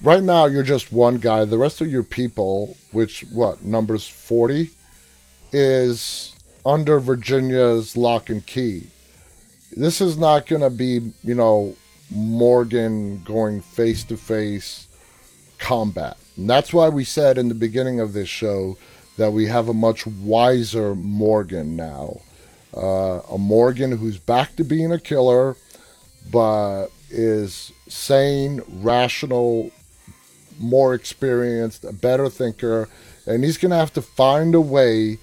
[0.00, 1.44] Right now, you're just one guy.
[1.44, 4.70] The rest of your people, which, what, numbers 40,
[5.52, 6.34] is
[6.64, 8.86] under Virginia's lock and key
[9.76, 11.74] this is not going to be, you know,
[12.10, 14.86] Morgan going face to face
[15.58, 16.16] combat.
[16.36, 18.76] And that's why we said in the beginning of this show
[19.16, 22.20] that we have a much wiser Morgan now.
[22.74, 25.56] Uh, a Morgan who's back to being a killer,
[26.30, 29.70] but is sane, rational,
[30.58, 32.88] more experienced, a better thinker,
[33.26, 35.18] and he's going to have to find a way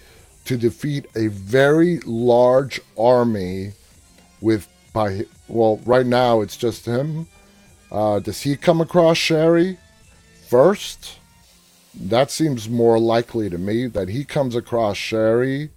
[0.50, 3.72] to defeat a very large army
[4.42, 7.28] with by well right now it's just him.
[7.92, 9.78] Uh, does he come across sherry
[10.48, 11.20] first?
[11.94, 15.70] That seems more likely to me that he comes across sherry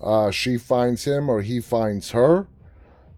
[0.00, 2.48] uh, she finds him or he finds her.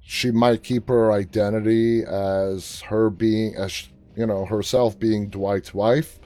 [0.03, 6.19] She might keep her identity as her being as you know herself being dwight's wife.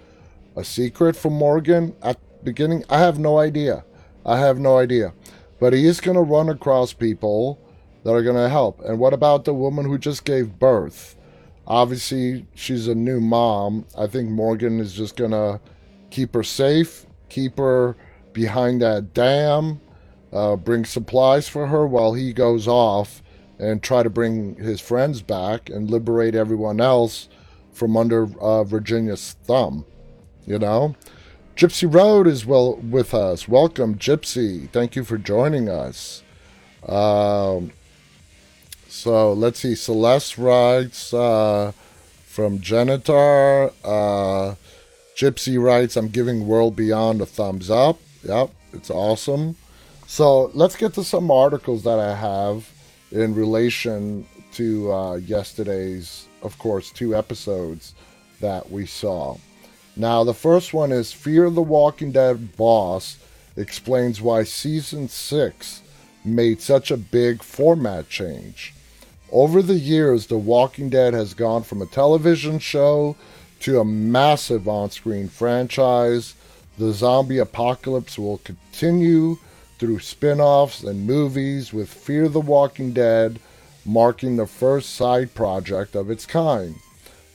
[0.57, 2.83] A secret from morgan at beginning?
[2.91, 3.85] I have no idea
[4.25, 5.13] i have no idea
[5.61, 7.59] but he is going to run across people
[8.05, 8.81] that are going to help.
[8.83, 11.17] And what about the woman who just gave birth?
[11.67, 13.87] Obviously, she's a new mom.
[13.97, 15.61] I think Morgan is just going to
[16.11, 17.97] keep her safe, keep her
[18.35, 19.81] behind that dam,
[20.33, 23.23] uh, bring supplies for her while he goes off
[23.59, 27.29] and try to bring his friends back and liberate everyone else
[27.73, 29.87] from under uh, Virginia's thumb.
[30.45, 30.95] You know?
[31.57, 33.47] Gypsy Road is well with us.
[33.47, 34.69] Welcome, Gypsy.
[34.71, 36.25] Thank you for joining us.
[36.85, 37.71] Um,
[38.89, 39.77] so let's see.
[39.77, 41.71] Celeste writes uh,
[42.27, 43.73] from Genitar.
[43.85, 44.57] Uh,
[45.17, 48.01] Gypsy writes, I'm giving World Beyond a thumbs up.
[48.25, 49.55] Yep, it's awesome.
[50.09, 52.69] So let's get to some articles that I have
[53.13, 57.95] in relation to uh, yesterday's, of course, two episodes
[58.41, 59.37] that we saw.
[59.97, 63.17] Now, the first one is Fear the Walking Dead boss
[63.57, 65.83] explains why season 6
[66.25, 68.75] made such a big format change.
[69.31, 73.17] Over the years, The Walking Dead has gone from a television show
[73.61, 76.35] to a massive on screen franchise.
[76.79, 79.39] The zombie apocalypse will continue
[79.79, 83.39] through spin offs and movies, with Fear the Walking Dead
[83.85, 86.77] marking the first side project of its kind.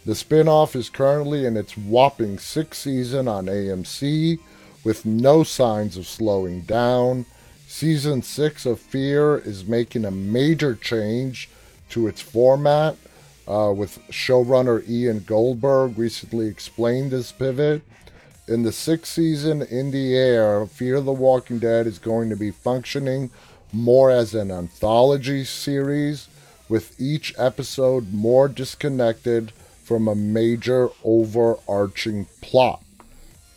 [0.09, 4.39] The spinoff is currently in its whopping sixth season on AMC,
[4.83, 7.27] with no signs of slowing down.
[7.67, 11.47] Season 6 of Fear is making a major change
[11.91, 12.97] to its format,
[13.47, 17.83] uh, with showrunner Ian Goldberg recently explained this pivot.
[18.47, 22.49] In the sixth season, In the Air, Fear the Walking Dead is going to be
[22.49, 23.29] functioning
[23.71, 26.27] more as an anthology series,
[26.67, 29.53] with each episode more disconnected
[29.89, 32.79] from a major overarching plot.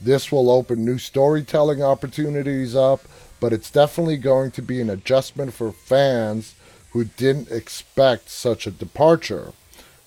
[0.00, 3.02] This will open new storytelling opportunities up,
[3.38, 6.54] but it's definitely going to be an adjustment for fans
[6.92, 9.52] who didn't expect such a departure.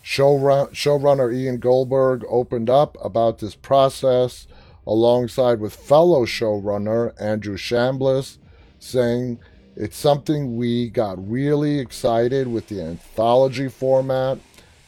[0.04, 4.48] Showrun- showrunner Ian Goldberg opened up about this process
[4.88, 8.38] alongside with fellow showrunner Andrew Chambliss,
[8.80, 9.38] saying,
[9.76, 14.40] It's something we got really excited with the anthology format.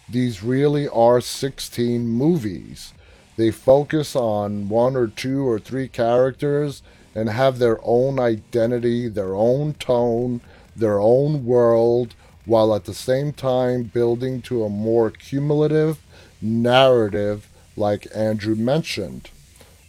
[0.10, 2.94] These really are 16 movies.
[3.36, 6.82] They focus on one or two or three characters
[7.14, 10.42] and have their own identity, their own tone,
[10.76, 12.16] their own world
[12.46, 16.00] while at the same time building to a more cumulative
[16.42, 19.30] narrative, like Andrew mentioned.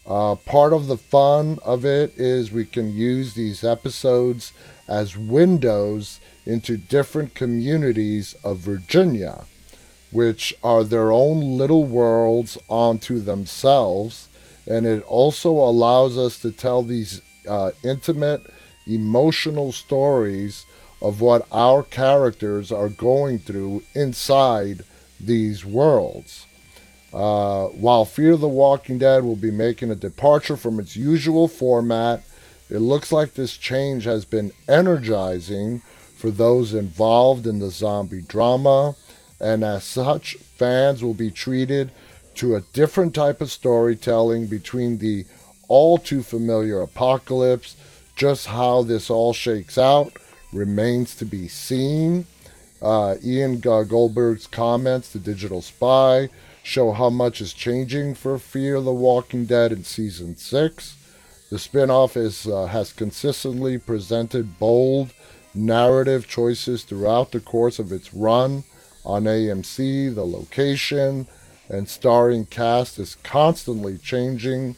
[0.07, 4.53] Uh, part of the fun of it is we can use these episodes
[4.89, 9.45] as windows into different communities of Virginia,
[10.11, 14.29] which are their own little worlds onto themselves.
[14.67, 18.43] And it also allows us to tell these uh, intimate,
[18.87, 20.65] emotional stories
[21.01, 24.83] of what our characters are going through inside
[25.21, 26.47] these worlds.
[27.13, 32.23] Uh, while Fear the Walking Dead will be making a departure from its usual format,
[32.69, 35.81] it looks like this change has been energizing
[36.17, 38.95] for those involved in the zombie drama,
[39.41, 41.91] and as such, fans will be treated
[42.35, 45.25] to a different type of storytelling between the
[45.69, 47.77] all too familiar apocalypse.
[48.17, 50.13] Just how this all shakes out
[50.53, 52.27] remains to be seen.
[52.81, 56.29] Uh, Ian Goldberg's comments to Digital Spy
[56.63, 60.97] show how much is changing for Fear the Walking Dead in season six.
[61.51, 62.15] The spinoff
[62.47, 65.13] uh, has consistently presented bold
[65.55, 68.65] narrative choices throughout the course of its run
[69.05, 70.15] on AMC.
[70.15, 71.27] The location
[71.69, 74.77] and starring cast is constantly changing,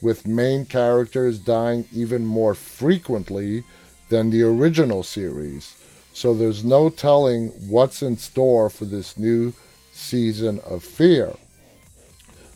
[0.00, 3.62] with main characters dying even more frequently
[4.08, 5.76] than the original series.
[6.12, 9.54] So there's no telling what's in store for this new
[9.92, 11.34] season of Fear.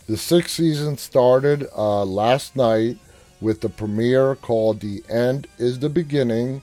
[0.08, 2.98] The sixth season started uh, last night
[3.40, 6.62] with the premiere called The End is the Beginning.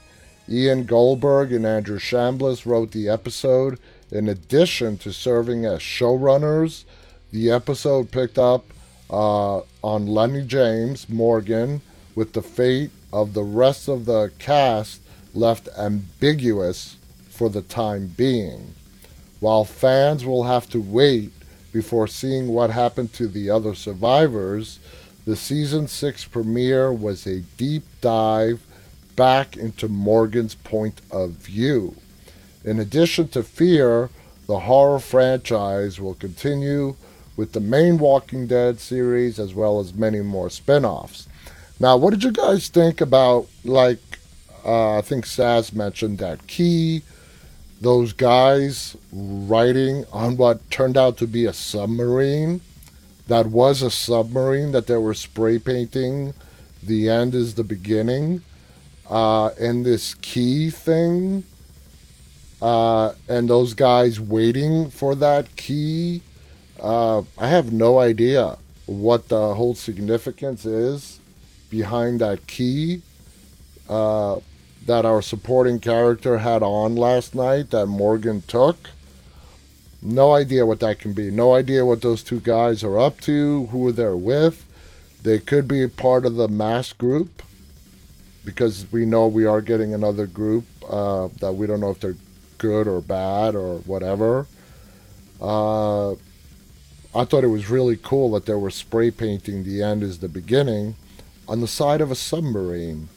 [0.49, 3.79] Ian Goldberg and Andrew Chambliss wrote the episode
[4.13, 6.83] in addition to serving as showrunners.
[7.31, 8.63] The episode picked up
[9.09, 11.81] uh, on Lennie James, Morgan,
[12.15, 15.01] with the fate of the rest of the cast
[15.33, 16.97] left ambiguous
[17.27, 18.75] for the time being.
[19.39, 21.31] While fans will have to wait
[21.73, 24.79] before seeing what happened to the other survivors,
[25.25, 28.63] the season 6 premiere was a deep dive
[29.15, 31.95] back into Morgan's point of view.
[32.63, 34.09] In addition to Fear,
[34.47, 36.95] the horror franchise will continue
[37.35, 41.27] with the main Walking Dead series as well as many more spin offs.
[41.79, 43.99] Now, what did you guys think about, like,
[44.63, 47.01] uh, I think Saz mentioned that Key,
[47.81, 52.61] those guys writing on what turned out to be a submarine?
[53.27, 56.33] That was a submarine that they were spray painting.
[56.81, 58.41] The end is the beginning.
[59.09, 61.43] Uh, and this key thing,
[62.63, 66.21] uh, and those guys waiting for that key
[66.83, 71.19] uh, I have no idea what the whole significance is
[71.69, 73.01] behind that key
[73.89, 74.39] uh,
[74.85, 78.89] that our supporting character had on last night that Morgan took.
[80.01, 81.31] No idea what that can be.
[81.31, 84.67] No idea what those two guys are up to, who they're with.
[85.21, 87.41] They could be part of the mass group
[88.43, 92.17] because we know we are getting another group uh, that we don't know if they're
[92.63, 94.47] good or bad or whatever.
[95.41, 96.11] Uh,
[97.13, 100.29] I thought it was really cool that they were spray painting the end is the
[100.29, 100.95] beginning
[101.45, 103.09] on the side of a submarine.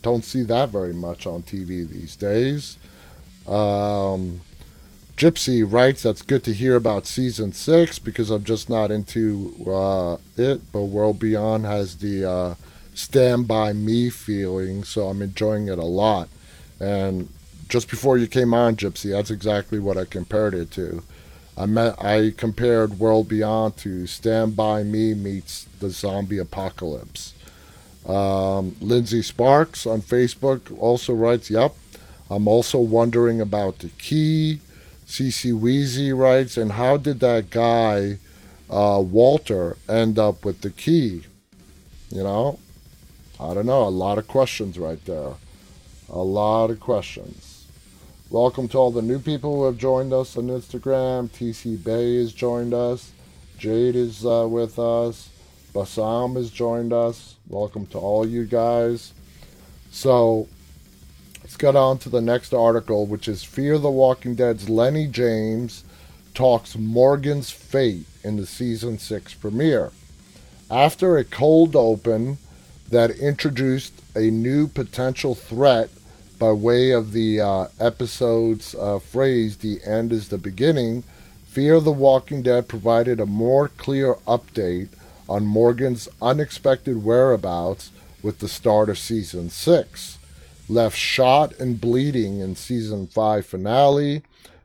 [0.00, 2.78] Don't see that very much on TV these days.
[3.48, 4.42] Um,
[5.16, 10.18] Gypsy writes, That's good to hear about season six because I'm just not into uh,
[10.36, 12.54] it, but World Beyond has the uh,
[12.94, 16.28] stand by me feeling, so I'm enjoying it a lot.
[16.78, 17.28] And
[17.68, 21.02] just before you came on, Gypsy, that's exactly what I compared it to.
[21.56, 27.32] I met, I compared World Beyond to Stand By Me meets the zombie apocalypse.
[28.06, 31.74] Um, Lindsay Sparks on Facebook also writes, Yep,
[32.30, 34.60] I'm also wondering about the key.
[35.06, 38.18] CC Weezy writes, And how did that guy,
[38.68, 41.22] uh, Walter, end up with the key?
[42.10, 42.58] You know,
[43.40, 43.82] I don't know.
[43.82, 45.34] A lot of questions right there.
[46.08, 47.45] A lot of questions.
[48.28, 51.28] Welcome to all the new people who have joined us on Instagram.
[51.28, 53.12] TC Bay has joined us.
[53.56, 55.28] Jade is uh, with us.
[55.72, 57.36] Basam has joined us.
[57.48, 59.12] Welcome to all you guys.
[59.92, 60.48] So
[61.40, 65.84] let's get on to the next article, which is Fear the Walking Dead's Lennie James
[66.34, 69.92] talks Morgan's fate in the season six premiere.
[70.68, 72.38] After a cold open
[72.90, 75.90] that introduced a new potential threat
[76.38, 81.02] by way of the uh, episode's uh, phrase, the end is the beginning,
[81.46, 84.88] Fear the Walking Dead provided a more clear update
[85.26, 87.90] on Morgan's unexpected whereabouts
[88.22, 90.18] with the start of season 6.
[90.68, 94.22] Left shot and bleeding in season 5 finale,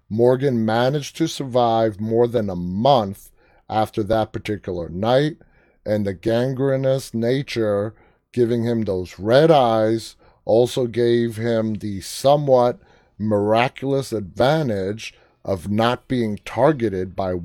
[0.09, 3.29] Morgan managed to survive more than a month
[3.69, 5.37] after that particular night,
[5.85, 7.93] and the gangrenous nature
[8.33, 10.15] giving him those red eyes
[10.45, 12.79] also gave him the somewhat
[13.17, 15.13] miraculous advantage
[15.43, 17.35] of not being targeted by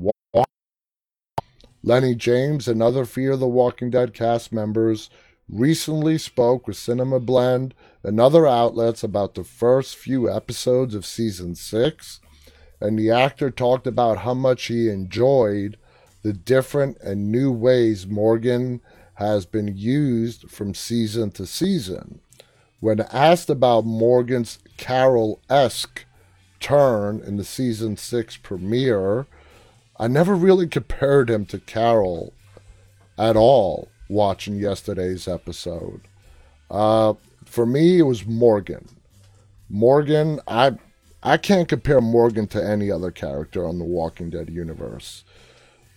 [1.83, 5.09] Lennie James and other Fear the Walking Dead cast members
[5.47, 7.73] recently spoke with Cinema Blend
[8.03, 12.19] and other outlets about the first few episodes of season 6,
[12.81, 15.77] and the actor talked about how much he enjoyed
[16.23, 18.81] the different and new ways Morgan
[19.15, 22.19] has been used from season to season.
[22.79, 26.05] When asked about Morgan's Carol esque
[26.59, 29.25] turn in the season six premiere,
[29.99, 32.33] I never really compared him to Carol
[33.17, 36.01] at all watching yesterday's episode.
[36.69, 37.13] Uh,
[37.45, 38.87] for me, it was Morgan.
[39.69, 40.77] Morgan, I
[41.23, 45.23] I can't compare Morgan to any other character on the Walking Dead universe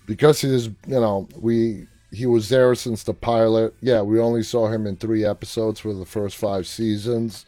[0.07, 3.75] because he is, you know, we he was there since the pilot.
[3.81, 7.47] Yeah, we only saw him in three episodes for the first five seasons.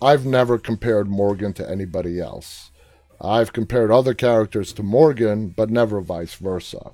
[0.00, 2.70] I've never compared Morgan to anybody else.
[3.20, 6.90] I've compared other characters to Morgan, but never vice versa.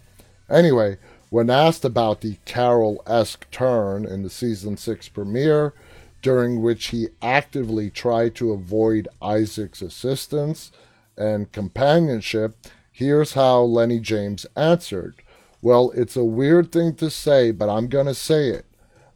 [0.51, 0.99] Anyway,
[1.31, 5.75] when asked about the Carol esque turn in the season 6 premiere,
[6.23, 10.73] during which he actively tried to avoid Isaac's assistance
[11.17, 12.57] and companionship,
[12.91, 15.15] here's how Lennie James answered.
[15.61, 18.67] Well, it's a weird thing to say, but I'm going to say it.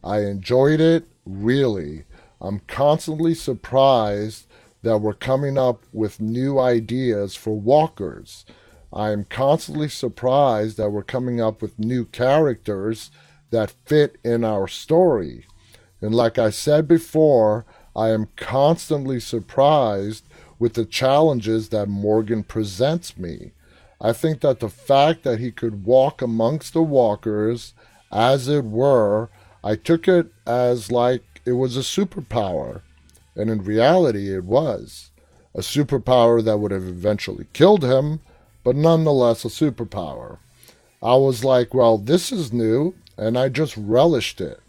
[0.03, 2.03] I enjoyed it, really.
[2.41, 4.47] I'm constantly surprised
[4.81, 8.45] that we're coming up with new ideas for walkers.
[8.91, 13.09] I am constantly surprised that we're coming up with new characters
[13.49, 15.45] that fit in our story.
[16.01, 17.65] And like I said before,
[17.95, 20.25] I am constantly surprised
[20.59, 23.53] with the challenges that Morgan presents me.
[24.03, 27.73] I think that the fact that he could walk amongst the walkers,
[28.11, 29.29] as it were,
[29.63, 32.81] I took it as like it was a superpower.
[33.33, 35.09] And in reality, it was.
[35.55, 38.19] A superpower that would have eventually killed him,
[38.65, 40.37] but nonetheless a superpower.
[41.01, 44.59] I was like, well, this is new, and I just relished it.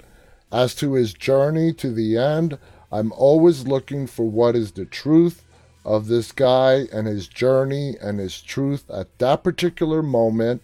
[0.53, 2.59] As to his journey to the end,
[2.93, 5.44] I'm always looking for what is the truth
[5.85, 10.63] of this guy and his journey and his truth at that particular moment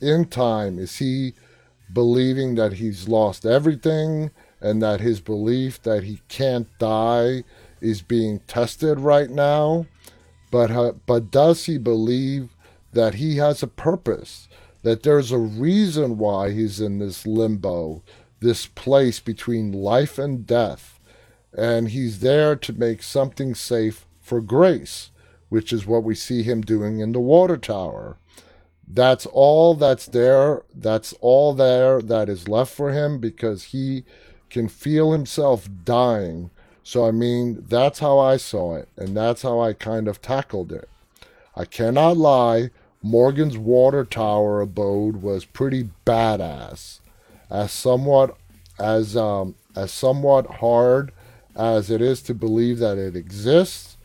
[0.00, 0.78] in time.
[0.78, 1.32] Is he
[1.92, 7.44] believing that he's lost everything and that his belief that he can't die
[7.80, 9.86] is being tested right now?
[10.50, 12.50] But, uh, but does he believe
[12.92, 14.48] that he has a purpose?
[14.82, 18.02] That there's a reason why he's in this limbo,
[18.40, 21.00] this place between life and death,
[21.56, 25.10] and he's there to make something safe for grace,
[25.48, 28.18] which is what we see him doing in the water tower.
[28.86, 30.62] That's all that's there.
[30.74, 34.04] That's all there that is left for him because he
[34.50, 36.50] can feel himself dying.
[36.82, 40.72] So, I mean, that's how I saw it, and that's how I kind of tackled
[40.72, 40.88] it.
[41.54, 42.70] I cannot lie,
[43.02, 47.00] Morgan's water tower abode was pretty badass.
[47.50, 48.36] As somewhat
[48.78, 51.12] as um, as somewhat hard
[51.54, 53.97] as it is to believe that it exists,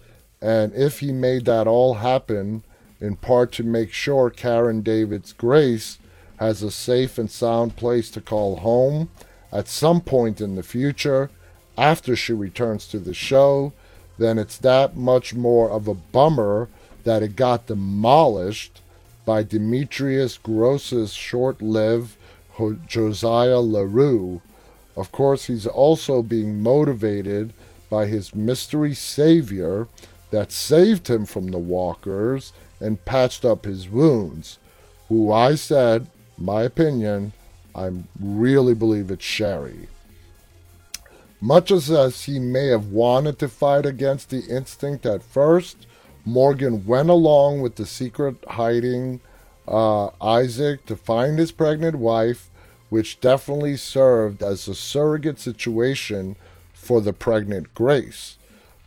[0.43, 2.63] and if he made that all happen,
[2.99, 5.99] in part to make sure Karen David's Grace
[6.35, 9.09] has a safe and sound place to call home
[9.53, 11.29] at some point in the future
[11.77, 13.71] after she returns to the show,
[14.17, 16.67] then it's that much more of a bummer
[17.05, 18.81] that it got demolished
[19.25, 22.17] by Demetrius Grosse's short lived
[22.85, 24.41] Josiah LaRue.
[24.97, 27.53] Of course, he's also being motivated
[27.89, 29.87] by his mystery savior
[30.33, 34.57] that saved him from the walkers and patched up his wounds,
[35.07, 36.07] who I said,
[36.39, 37.33] my opinion,
[37.75, 39.89] I really believe it's Sherry.
[41.39, 45.85] Much as, he may have wanted to fight against the instinct at first,
[46.25, 49.19] Morgan went along with the secret hiding
[49.67, 52.49] uh, Isaac to find his pregnant wife,
[52.89, 56.37] which definitely served as a surrogate situation
[56.73, 58.37] for the pregnant Grace.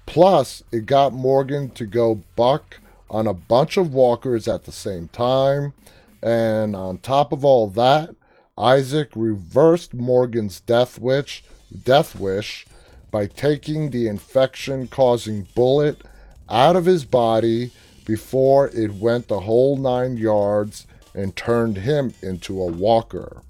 [0.07, 2.81] Plus, it got Morgan to go buck
[3.11, 5.75] on a bunch of walkers at the same time.
[6.23, 8.15] And on top of all that,
[8.57, 11.45] Isaac reversed Morgan's death wish,
[11.85, 12.67] death wish
[13.11, 16.01] by taking the infection causing bullet
[16.49, 17.73] out of his body
[18.07, 23.43] before it went the whole nine yards and turned him into a walker.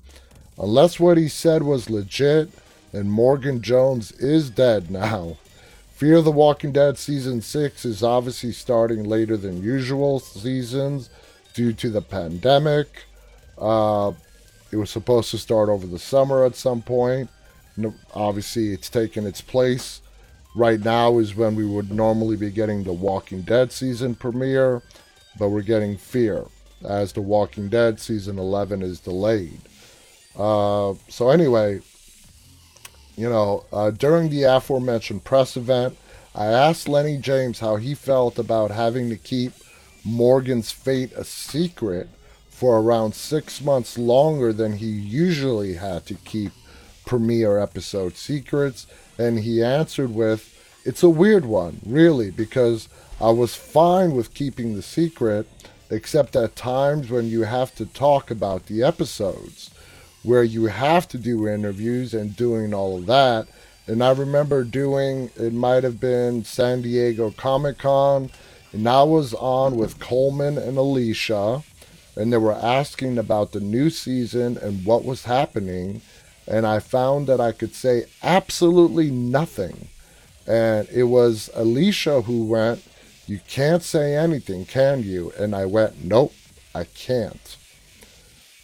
[0.59, 2.49] Unless what he said was legit,
[2.93, 5.37] and Morgan Jones is dead now.
[5.97, 11.09] Fear the Walking Dead season 6 is obviously starting later than usual seasons
[11.55, 13.05] due to the pandemic.
[13.57, 14.13] Uh,
[14.71, 17.31] it was supposed to start over the summer at some point.
[17.79, 20.03] No, obviously, it's taken its place.
[20.55, 24.83] Right now is when we would normally be getting the Walking Dead season premiere,
[25.39, 26.45] but we're getting Fear
[26.87, 29.63] as the Walking Dead season 11 is delayed.
[30.39, 31.81] Uh, so, anyway,
[33.17, 35.97] you know, uh, during the aforementioned press event,
[36.35, 39.53] I asked Lennie James how he felt about having to keep
[40.05, 42.09] Morgan's fate a secret
[42.51, 46.53] for around six months longer than he usually had to keep
[47.07, 48.87] premiere episode secrets.
[49.19, 50.55] And he answered with,
[50.85, 52.89] It's a weird one, really, because
[53.19, 55.47] I was fine with keeping the secret,
[55.91, 59.71] except at times when you have to talk about the episodes
[60.27, 63.47] where you have to do interviews and doing all of that.
[63.87, 68.31] And I remember doing, it might have been San Diego Comic Con,
[68.73, 71.63] and I was on with Colman and Alicia,
[72.17, 76.03] and they were asking about the new season and what was happening.
[76.49, 79.89] And I found that I could say absolutely nothing.
[80.45, 82.83] And it was Alicia who went,
[83.29, 85.33] You can't say anything, can you?
[85.39, 86.33] And I went, Nope,
[86.75, 87.57] I can't.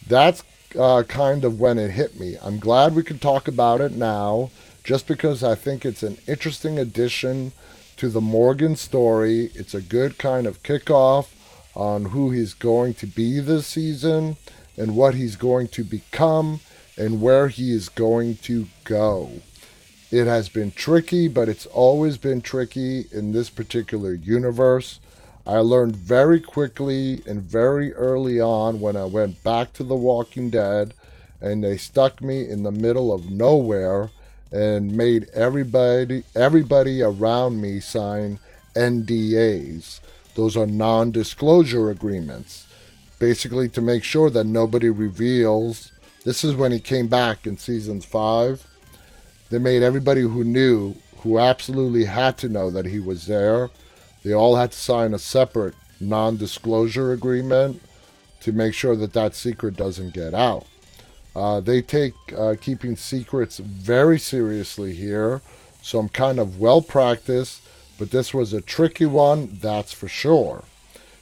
[0.05, 0.43] That's
[0.77, 2.37] uh, kind of when it hit me.
[2.41, 4.49] I'm glad we can talk about it now,
[4.83, 7.51] just because I think it's an interesting addition
[7.97, 9.51] to the Morgan story.
[9.55, 11.27] It's a good kind of kickoff
[11.75, 14.37] on who he's going to be this season
[14.77, 16.59] and what he's going to become
[16.97, 19.31] and where he is going to go.
[20.11, 24.99] It has been tricky, but it's always been tricky in this particular universe.
[25.45, 30.49] I learned very quickly and very early on when I went back to The Walking
[30.49, 30.93] Dead
[31.41, 34.09] and they stuck me in the middle of nowhere
[34.53, 38.39] and made everybody everybody around me sign
[38.75, 39.99] NDAs.
[40.35, 42.65] Those are non-disclosure agreements.
[43.19, 45.91] Basically to make sure that nobody reveals
[46.23, 48.65] this is when he came back in seasons 5.
[49.49, 53.69] They made everybody who knew who absolutely had to know that he was there
[54.23, 57.81] they all had to sign a separate non disclosure agreement
[58.41, 60.65] to make sure that that secret doesn't get out.
[61.35, 65.41] Uh, they take uh, keeping secrets very seriously here,
[65.81, 67.61] so I'm kind of well practiced,
[67.97, 70.63] but this was a tricky one, that's for sure.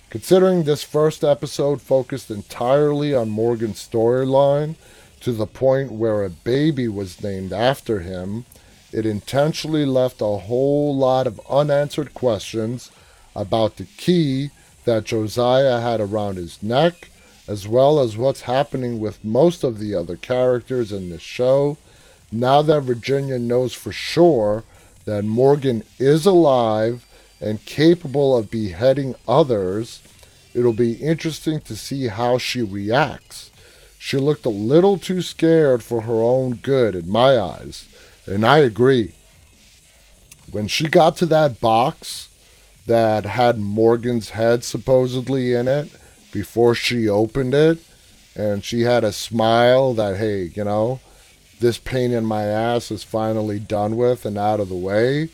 [0.10, 4.76] Considering this first episode focused entirely on Morgan's storyline
[5.22, 8.46] to the point where a baby was named after him,
[8.92, 12.92] it intentionally left a whole lot of unanswered questions
[13.36, 14.50] about the key
[14.86, 17.10] that Josiah had around his neck,
[17.48, 21.78] as well as what's happening with most of the other characters in the show.
[22.32, 24.64] Now that Virginia knows for sure
[25.06, 27.06] that Morgan is alive
[27.40, 30.02] and capable of beheading others,
[30.54, 33.52] it'll be interesting to see how she reacts.
[33.98, 37.88] She looked a little too scared for her own good in my eyes.
[38.26, 39.14] And I agree.
[40.52, 42.30] When she got to that box
[42.86, 45.90] that had Morgan's head supposedly in it
[46.32, 47.80] before she opened it,
[48.36, 51.00] and she had a smile that, hey, you know,
[51.60, 55.30] this pain in my ass is finally done with and out of the way.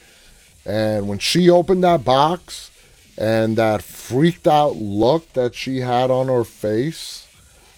[0.65, 2.69] And when she opened that box
[3.17, 7.27] and that freaked out look that she had on her face,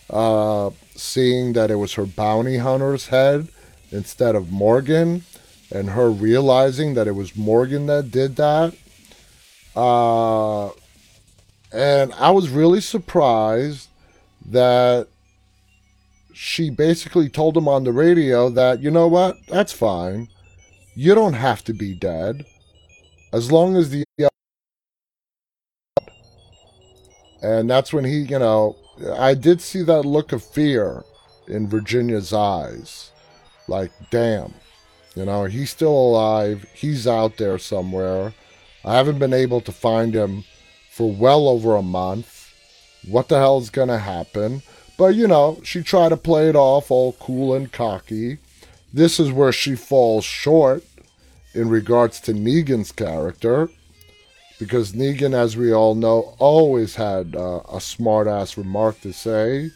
[0.10, 3.50] uh, seeing that it was her bounty hunter's head
[3.92, 5.24] instead of Morgan,
[5.72, 8.76] and her realizing that it was Morgan that did that.
[9.76, 10.70] Uh,
[11.72, 13.90] and I was really surprised
[14.46, 15.08] that
[16.34, 20.30] she basically told him on the radio that, you know what, that's fine.
[20.96, 22.46] You don't have to be dead.
[23.32, 24.04] As long as the.
[27.42, 28.76] And that's when he, you know,
[29.18, 31.06] I did see that look of fear
[31.48, 33.12] in Virginia's eyes.
[33.70, 34.54] Like, damn.
[35.16, 36.66] You know, he's still alive.
[36.74, 38.34] He's out there somewhere.
[38.84, 40.44] I haven't been able to find him
[40.92, 42.54] for well over a month.
[43.08, 44.62] What the hell's going to happen?
[44.98, 48.40] But, you know, she tried to play it off all cool and cocky.
[48.94, 50.84] This is where she falls short
[51.54, 53.70] in regards to Negan's character.
[54.60, 59.72] Because Negan, as we all know, always had uh, a smart ass remark to say.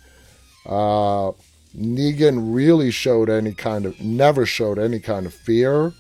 [0.66, 1.32] Uh,
[1.78, 5.94] Negan really showed any kind of, never showed any kind of fear,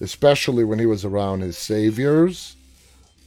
[0.00, 2.56] especially when he was around his saviors.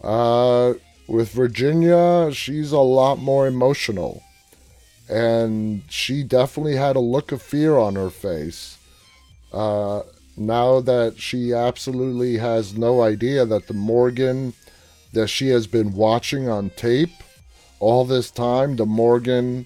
[0.03, 0.73] Uh,
[1.07, 4.23] with Virginia, she's a lot more emotional.
[5.09, 8.78] And she definitely had a look of fear on her face.
[9.53, 10.01] Uh,
[10.38, 14.53] now that she absolutely has no idea that the Morgan
[15.13, 17.23] that she has been watching on tape
[17.80, 19.65] all this time, the Morgan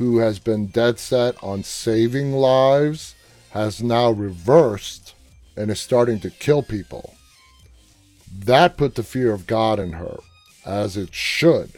[0.00, 3.14] who has been dead set on saving lives,
[3.50, 5.14] has now reversed
[5.58, 7.14] and is starting to kill people.
[8.34, 10.16] That put the fear of God in her,
[10.64, 11.72] as it should.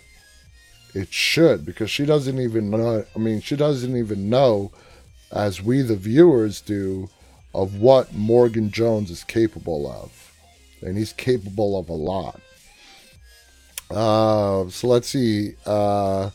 [0.95, 4.71] It should, because she doesn't even know, I mean, she doesn't even know,
[5.33, 7.11] as we the viewers do,
[7.53, 10.33] of what Morgan Jones is capable of.
[10.81, 12.41] And he's capable of a lot.
[13.91, 15.55] Uh, so let's see.
[15.67, 16.31] Uh,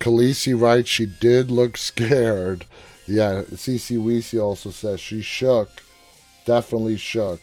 [0.00, 2.64] Khaleesi writes she did look scared.
[3.06, 5.68] Yeah, CC Weesey also says she shook.
[6.46, 7.40] Definitely shook.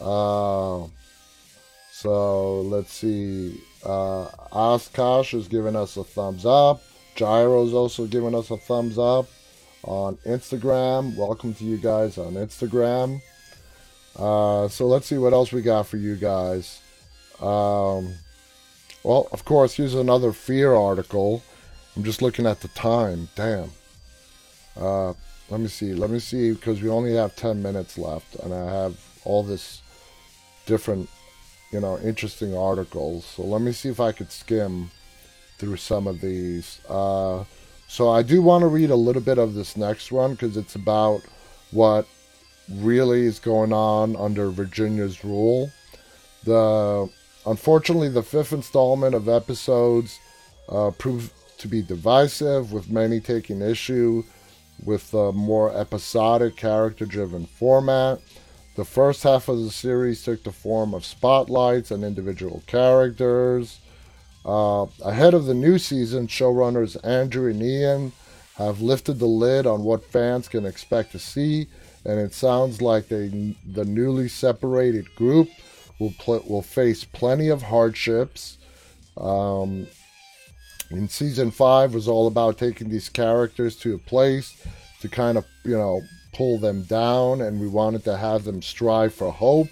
[0.00, 0.86] Uh,
[1.92, 3.60] so let's see.
[3.84, 4.26] Uh,
[5.32, 6.82] is giving us a thumbs up.
[7.14, 9.26] Gyro's also giving us a thumbs up
[9.84, 11.16] on Instagram.
[11.16, 13.22] Welcome to you guys on Instagram.
[14.16, 16.80] Uh, so let's see what else we got for you guys.
[17.40, 18.14] Um,
[19.04, 21.42] well, of course, here's another fear article.
[21.96, 23.28] I'm just looking at the time.
[23.34, 23.70] Damn.
[24.76, 25.14] Uh,
[25.48, 25.94] let me see.
[25.94, 29.80] Let me see because we only have 10 minutes left, and I have all this
[30.66, 31.08] different,
[31.72, 33.24] you know, interesting articles.
[33.24, 34.90] So let me see if I could skim
[35.58, 36.80] through some of these.
[36.88, 37.44] Uh,
[37.88, 40.74] so I do want to read a little bit of this next one because it's
[40.74, 41.22] about
[41.70, 42.06] what
[42.68, 45.70] really is going on under Virginia's rule.
[46.44, 47.08] The
[47.46, 50.18] unfortunately the fifth installment of episodes
[50.68, 54.22] uh, proved to be divisive, with many taking issue
[54.84, 58.20] with the more episodic, character driven format.
[58.76, 63.80] The first half of the series took the form of spotlights on individual characters.
[64.44, 68.12] Uh, ahead of the new season, showrunners Andrew and Ian
[68.56, 71.66] have lifted the lid on what fans can expect to see,
[72.04, 75.48] and it sounds like they, the newly separated group
[75.98, 78.58] will pl- will face plenty of hardships.
[79.16, 79.86] Um,
[80.90, 84.64] in season five was all about taking these characters to a place
[85.00, 86.00] to kind of you know
[86.32, 89.68] pull them down, and we wanted to have them strive for hope,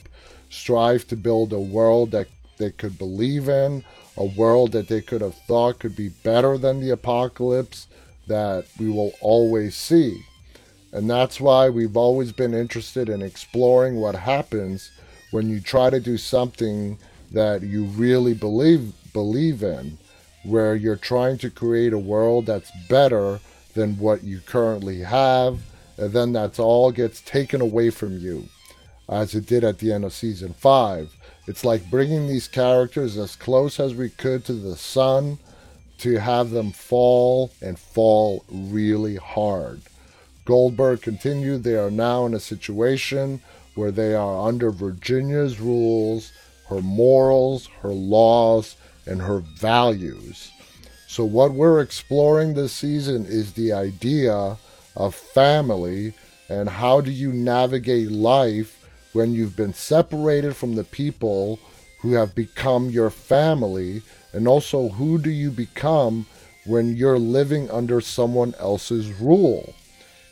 [0.49, 3.85] strive to build a world that they could believe in,
[4.17, 7.87] a world that they could have thought could be better than the apocalypse
[8.27, 10.23] that we will always see.
[10.93, 14.91] And that's why we've always been interested in exploring what happens
[15.33, 16.97] when you try to do something
[17.33, 19.99] that you really believe believe in,
[20.45, 23.41] where you're trying to create a world that's better
[23.75, 25.59] than what you currently have,
[25.97, 28.49] and then that's all gets taken away from you,
[29.09, 31.17] as it did at the end of season five.
[31.47, 35.39] It's like bringing these characters as close as we could to the sun
[35.99, 39.83] to have them fall and fall really hard.
[40.45, 43.41] Goldberg continued, they are now in a situation
[43.75, 46.33] where they are under Virginia's rules,
[46.69, 48.77] her morals, her laws,
[49.07, 50.51] and her values.
[51.07, 54.57] So, what we're exploring this season is the idea
[54.97, 56.15] of family
[56.49, 61.59] and how do you navigate life when you've been separated from the people
[62.01, 64.03] who have become your family,
[64.35, 66.27] and also who do you become
[66.67, 69.73] when you're living under someone else's rule.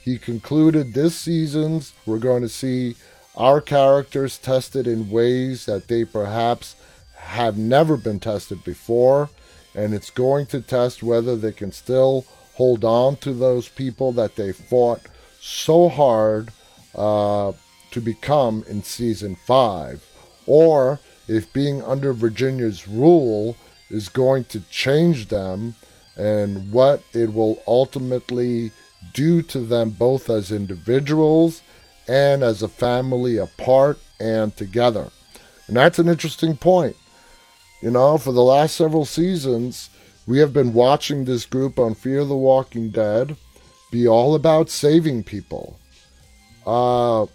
[0.03, 2.97] He concluded this season's we're going to see
[3.37, 6.77] our characters tested in ways that they perhaps
[7.23, 9.31] have never been tested before,
[9.75, 14.37] and it's going to test whether they can still hold on to those people that
[14.37, 15.01] they fought
[15.41, 16.51] so hard
[16.95, 17.53] uh,
[17.91, 20.05] to become in season five,
[20.47, 23.57] or if being under Virginia's rule
[23.89, 25.75] is going to change them
[26.17, 28.71] and what it will ultimately
[29.15, 31.63] do to them both as individuals
[32.09, 35.11] and as a family apart and together.
[35.67, 36.97] And that's an interesting point.
[37.83, 39.91] You know, for the last several seasons,
[40.25, 43.37] we have been watching this group on Fear the Walking Dead
[43.91, 45.77] be all about saving people.
[46.65, 47.27] Uh,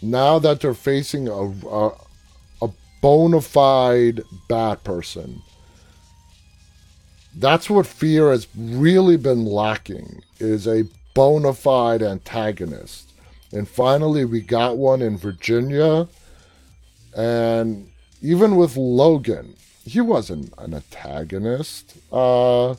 [0.00, 1.90] now that they're facing a, a,
[2.62, 2.70] a
[3.02, 5.42] bona fide bad person,
[7.36, 13.12] that's what Fear has really been lacking is a bona fide antagonist.
[13.52, 16.08] And finally, we got one in Virginia.
[17.14, 17.90] And
[18.22, 19.54] even with Logan,
[19.84, 21.96] he wasn't an antagonist.
[22.12, 22.74] Uh,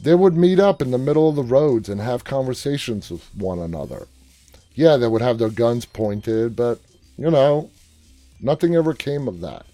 [0.00, 3.58] they would meet up in the middle of the roads and have conversations with one
[3.58, 4.06] another.
[4.74, 6.80] Yeah, they would have their guns pointed, but,
[7.16, 7.70] you know,
[8.40, 9.66] nothing ever came of that.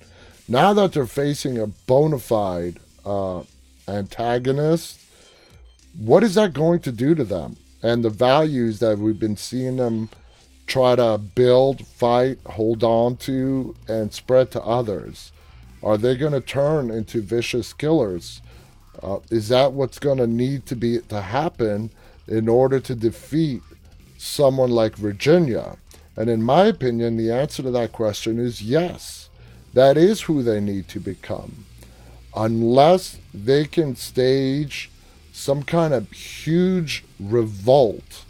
[0.48, 3.42] Now that they're facing a bona fide uh,
[3.86, 5.00] antagonist,
[5.96, 7.56] what is that going to do to them?
[7.82, 10.08] And the values that we've been seeing them
[10.66, 15.32] try to build, fight, hold on to, and spread to others?
[15.84, 18.40] Are they going to turn into vicious killers?
[19.02, 21.90] Uh, is that what's going to need to be to happen
[22.26, 23.60] in order to defeat
[24.16, 25.76] someone like Virginia?
[26.16, 29.28] And in my opinion, the answer to that question is yes.
[29.74, 31.66] That is who they need to become.
[32.34, 34.90] Unless they can stage
[35.32, 38.24] some kind of huge revolt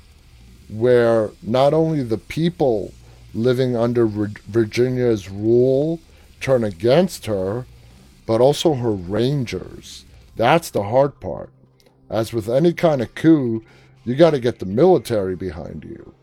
[0.69, 2.93] where not only the people
[3.35, 6.01] living under Virginia's rule
[6.45, 7.65] turn against her,
[8.27, 10.05] but also her rangers.
[10.37, 11.51] That's the hard part.
[12.11, 13.65] As with any kind of coup,
[14.05, 16.15] you got to get the military behind you.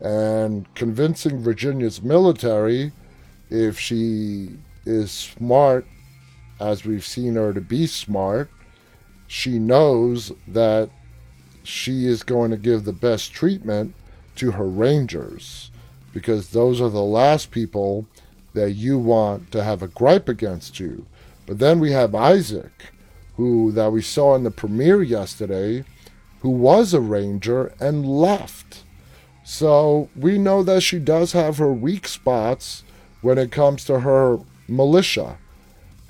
[0.00, 2.92] And convincing Virginia's military,
[3.50, 4.50] if she
[4.86, 5.86] is smart,
[6.60, 8.50] as we've seen her to be smart,
[9.26, 10.88] she knows that
[11.64, 13.92] she is going to give the best treatment
[14.36, 15.72] to her rangers
[16.12, 18.06] because those are the last people
[18.54, 21.06] that you want to have a gripe against you.
[21.46, 22.92] But then we have Isaac,
[23.36, 25.84] who that we saw in the premiere yesterday,
[26.40, 28.84] who was a ranger and left.
[29.44, 32.82] So we know that she does have her weak spots
[33.20, 34.38] when it comes to her
[34.68, 35.38] militia.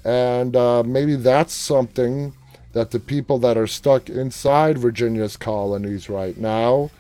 [0.05, 2.35] And uh, maybe that's something
[2.73, 6.91] that the people that are stuck inside Virginia's colonies right now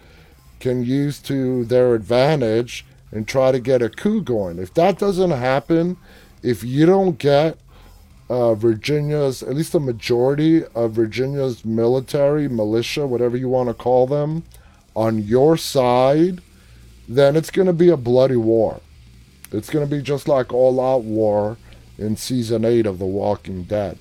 [0.61, 4.59] can use to their advantage and try to get a coup going.
[4.59, 5.97] If that doesn't happen,
[6.43, 7.57] if you don't get
[8.29, 14.07] uh, Virginia's, at least a majority of Virginia's military, militia, whatever you want to call
[14.07, 14.43] them,
[14.95, 16.41] on your side,
[17.09, 18.81] then it's going to be a bloody war.
[19.53, 21.57] It's going to be just like all out war
[21.97, 23.99] in season 8 of The Walking Dead.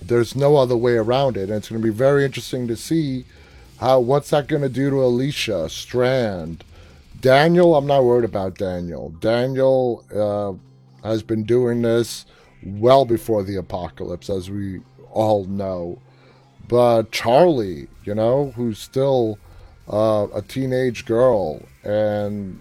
[0.00, 1.48] There's no other way around it.
[1.48, 3.24] And it's going to be very interesting to see
[3.78, 6.64] how what's that going to do to Alicia, Strand,
[7.22, 7.76] Daniel.
[7.76, 9.10] I'm not worried about Daniel.
[9.20, 12.26] Daniel uh, has been doing this
[12.64, 14.80] well before the apocalypse, as we
[15.12, 15.98] all know.
[16.68, 19.38] But Charlie, you know, who's still
[19.90, 22.60] uh, a teenage girl, and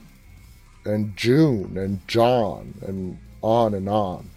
[0.86, 4.30] and June and John and on and on.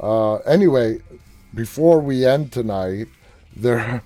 [0.00, 1.00] Uh, anyway,
[1.54, 3.06] before we end tonight,
[3.56, 4.02] there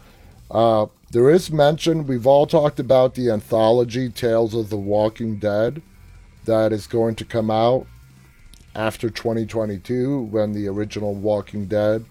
[0.50, 2.06] uh, there is mention.
[2.06, 5.82] We've all talked about the anthology Tales of the Walking Dead
[6.46, 7.86] that is going to come out
[8.74, 12.06] after 2022 when the original Walking Dead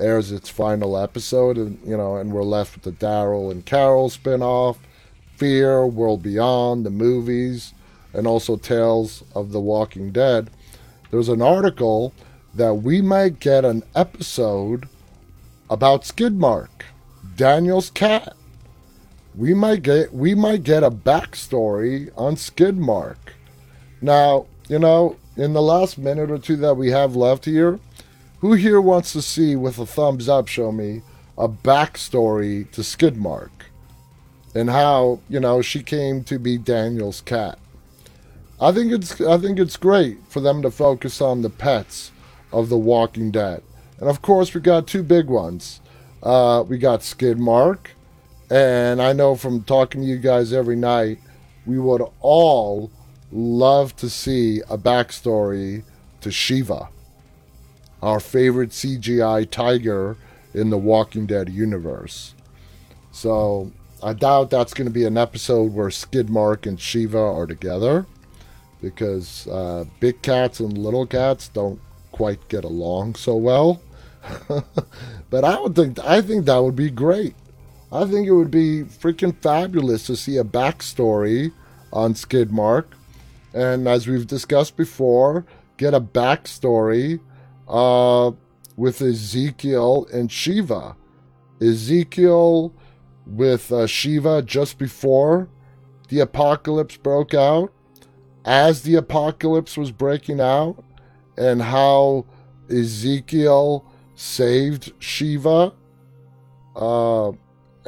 [0.00, 4.08] airs its final episode, and you know, and we're left with the Daryl and Carol
[4.08, 4.78] spinoff,
[5.36, 7.74] Fear, World Beyond, the movies,
[8.14, 10.48] and also Tales of the Walking Dead.
[11.10, 12.14] There's an article
[12.54, 14.88] that we might get an episode
[15.68, 16.68] about Skidmark,
[17.36, 18.34] Daniel's cat.
[19.38, 23.18] We might get we might get a backstory on Skidmark.
[24.02, 27.78] Now, you know, in the last minute or two that we have left here,
[28.40, 31.02] who here wants to see with a thumbs up show me
[31.38, 33.50] a backstory to Skidmark
[34.56, 37.60] and how, you know, she came to be Daniel's cat?
[38.60, 42.10] I think it's I think it's great for them to focus on the pets
[42.52, 43.62] of The Walking Dead.
[44.00, 45.80] And of course, we got two big ones.
[46.24, 47.90] Uh, we got Skidmark,
[48.50, 51.18] and I know from talking to you guys every night,
[51.66, 52.90] we would all
[53.30, 55.84] love to see a backstory
[56.20, 56.88] to Shiva,
[58.02, 60.16] our favorite CGI tiger
[60.54, 62.34] in the Walking Dead universe.
[63.12, 63.72] So
[64.02, 68.06] I doubt that's going to be an episode where Skidmark and Shiva are together
[68.80, 71.80] because uh, big cats and little cats don't
[72.12, 73.82] quite get along so well.
[75.30, 77.34] but I would think I think that would be great.
[77.90, 81.52] I think it would be freaking fabulous to see a backstory
[81.92, 82.84] on Skidmark,
[83.54, 85.46] and as we've discussed before,
[85.78, 87.20] get a backstory
[87.66, 88.32] uh,
[88.76, 90.96] with Ezekiel and Shiva.
[91.62, 92.74] Ezekiel
[93.26, 95.48] with uh, Shiva just before
[96.08, 97.72] the apocalypse broke out,
[98.44, 100.82] as the apocalypse was breaking out
[101.38, 102.26] and how
[102.70, 103.84] Ezekiel
[104.14, 105.72] saved Shiva
[106.76, 107.32] uh,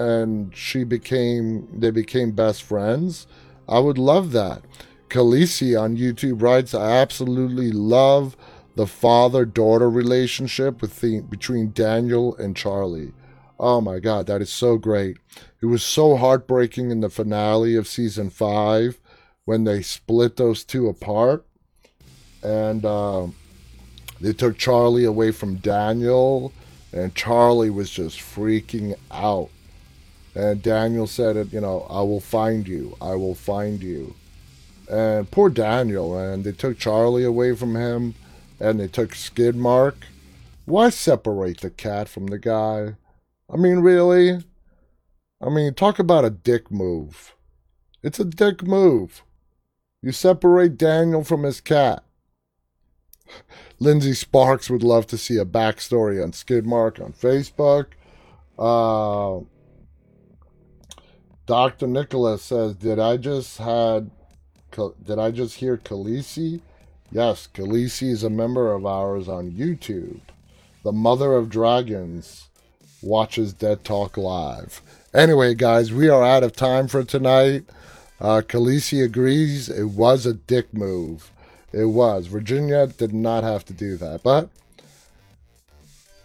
[0.00, 3.26] and she became they became best friends.
[3.68, 4.62] I would love that.
[5.10, 8.36] Khaleesi on YouTube writes, I absolutely love
[8.76, 13.12] the father-daughter relationship with the, between Daniel and Charlie.
[13.58, 15.18] Oh my god, that is so great.
[15.60, 18.98] It was so heartbreaking in the finale of season five
[19.44, 21.44] when they split those two apart.
[22.42, 23.26] And uh,
[24.18, 26.54] they took Charlie away from Daniel,
[26.90, 29.50] and Charlie was just freaking out.
[30.34, 32.96] And Daniel said, it, you know, I will find you.
[33.00, 34.14] I will find you.
[34.88, 38.14] And poor Daniel, and they took Charlie away from him,
[38.58, 39.94] and they took Skidmark.
[40.66, 42.94] Why separate the cat from the guy?
[43.52, 44.44] I mean, really?
[45.40, 47.34] I mean, talk about a dick move.
[48.02, 49.22] It's a dick move.
[50.02, 52.04] You separate Daniel from his cat.
[53.78, 57.86] Lindsay Sparks would love to see a backstory on Skidmark on Facebook.
[58.58, 59.44] Uh,
[61.50, 61.88] Dr.
[61.88, 64.12] Nicholas says, "Did I just had?
[65.04, 66.60] Did I just hear Khaleesi?
[67.10, 70.20] Yes, Khaleesi is a member of ours on YouTube.
[70.84, 72.46] The Mother of Dragons
[73.02, 74.80] watches Dead Talk live.
[75.12, 77.64] Anyway, guys, we are out of time for tonight.
[78.20, 81.32] Uh, Khaleesi agrees it was a dick move.
[81.72, 82.28] It was.
[82.28, 84.50] Virginia did not have to do that, but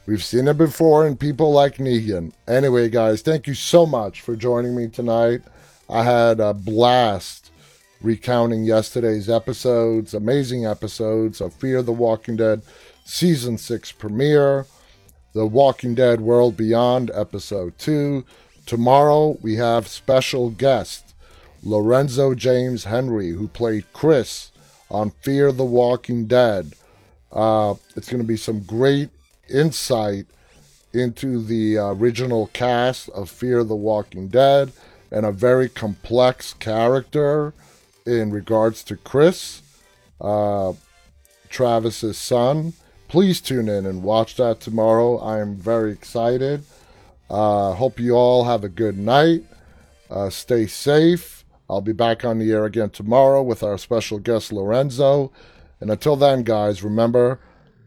[0.05, 2.33] we've seen it before in people like Negan.
[2.47, 5.41] Anyway, guys, thank you so much for joining me tonight.
[5.89, 7.51] I had a blast
[8.01, 12.61] recounting yesterday's episodes, amazing episodes of Fear the Walking Dead
[13.03, 14.65] Season 6 premiere,
[15.33, 18.25] The Walking Dead World Beyond Episode 2.
[18.65, 21.13] Tomorrow we have special guest
[21.63, 24.51] Lorenzo James Henry, who played Chris
[24.89, 26.73] on Fear the Walking Dead.
[27.31, 29.09] Uh, it's going to be some great
[29.49, 30.25] insight
[30.93, 34.71] into the original cast of Fear the Walking Dead
[35.11, 37.53] and a very complex character
[38.05, 39.61] in regards to Chris,
[40.21, 40.73] uh,
[41.49, 42.73] Travis's son.
[43.07, 45.17] Please tune in and watch that tomorrow.
[45.17, 46.63] I am very excited.
[47.29, 49.43] Uh, hope you all have a good night.
[50.09, 51.35] Uh, stay safe
[51.69, 55.31] I'll be back on the air again tomorrow with our special guest Lorenzo.
[55.79, 57.39] And until then, guys, remember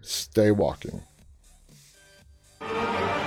[0.03, 1.03] stay walking.
[2.75, 3.18] Bye.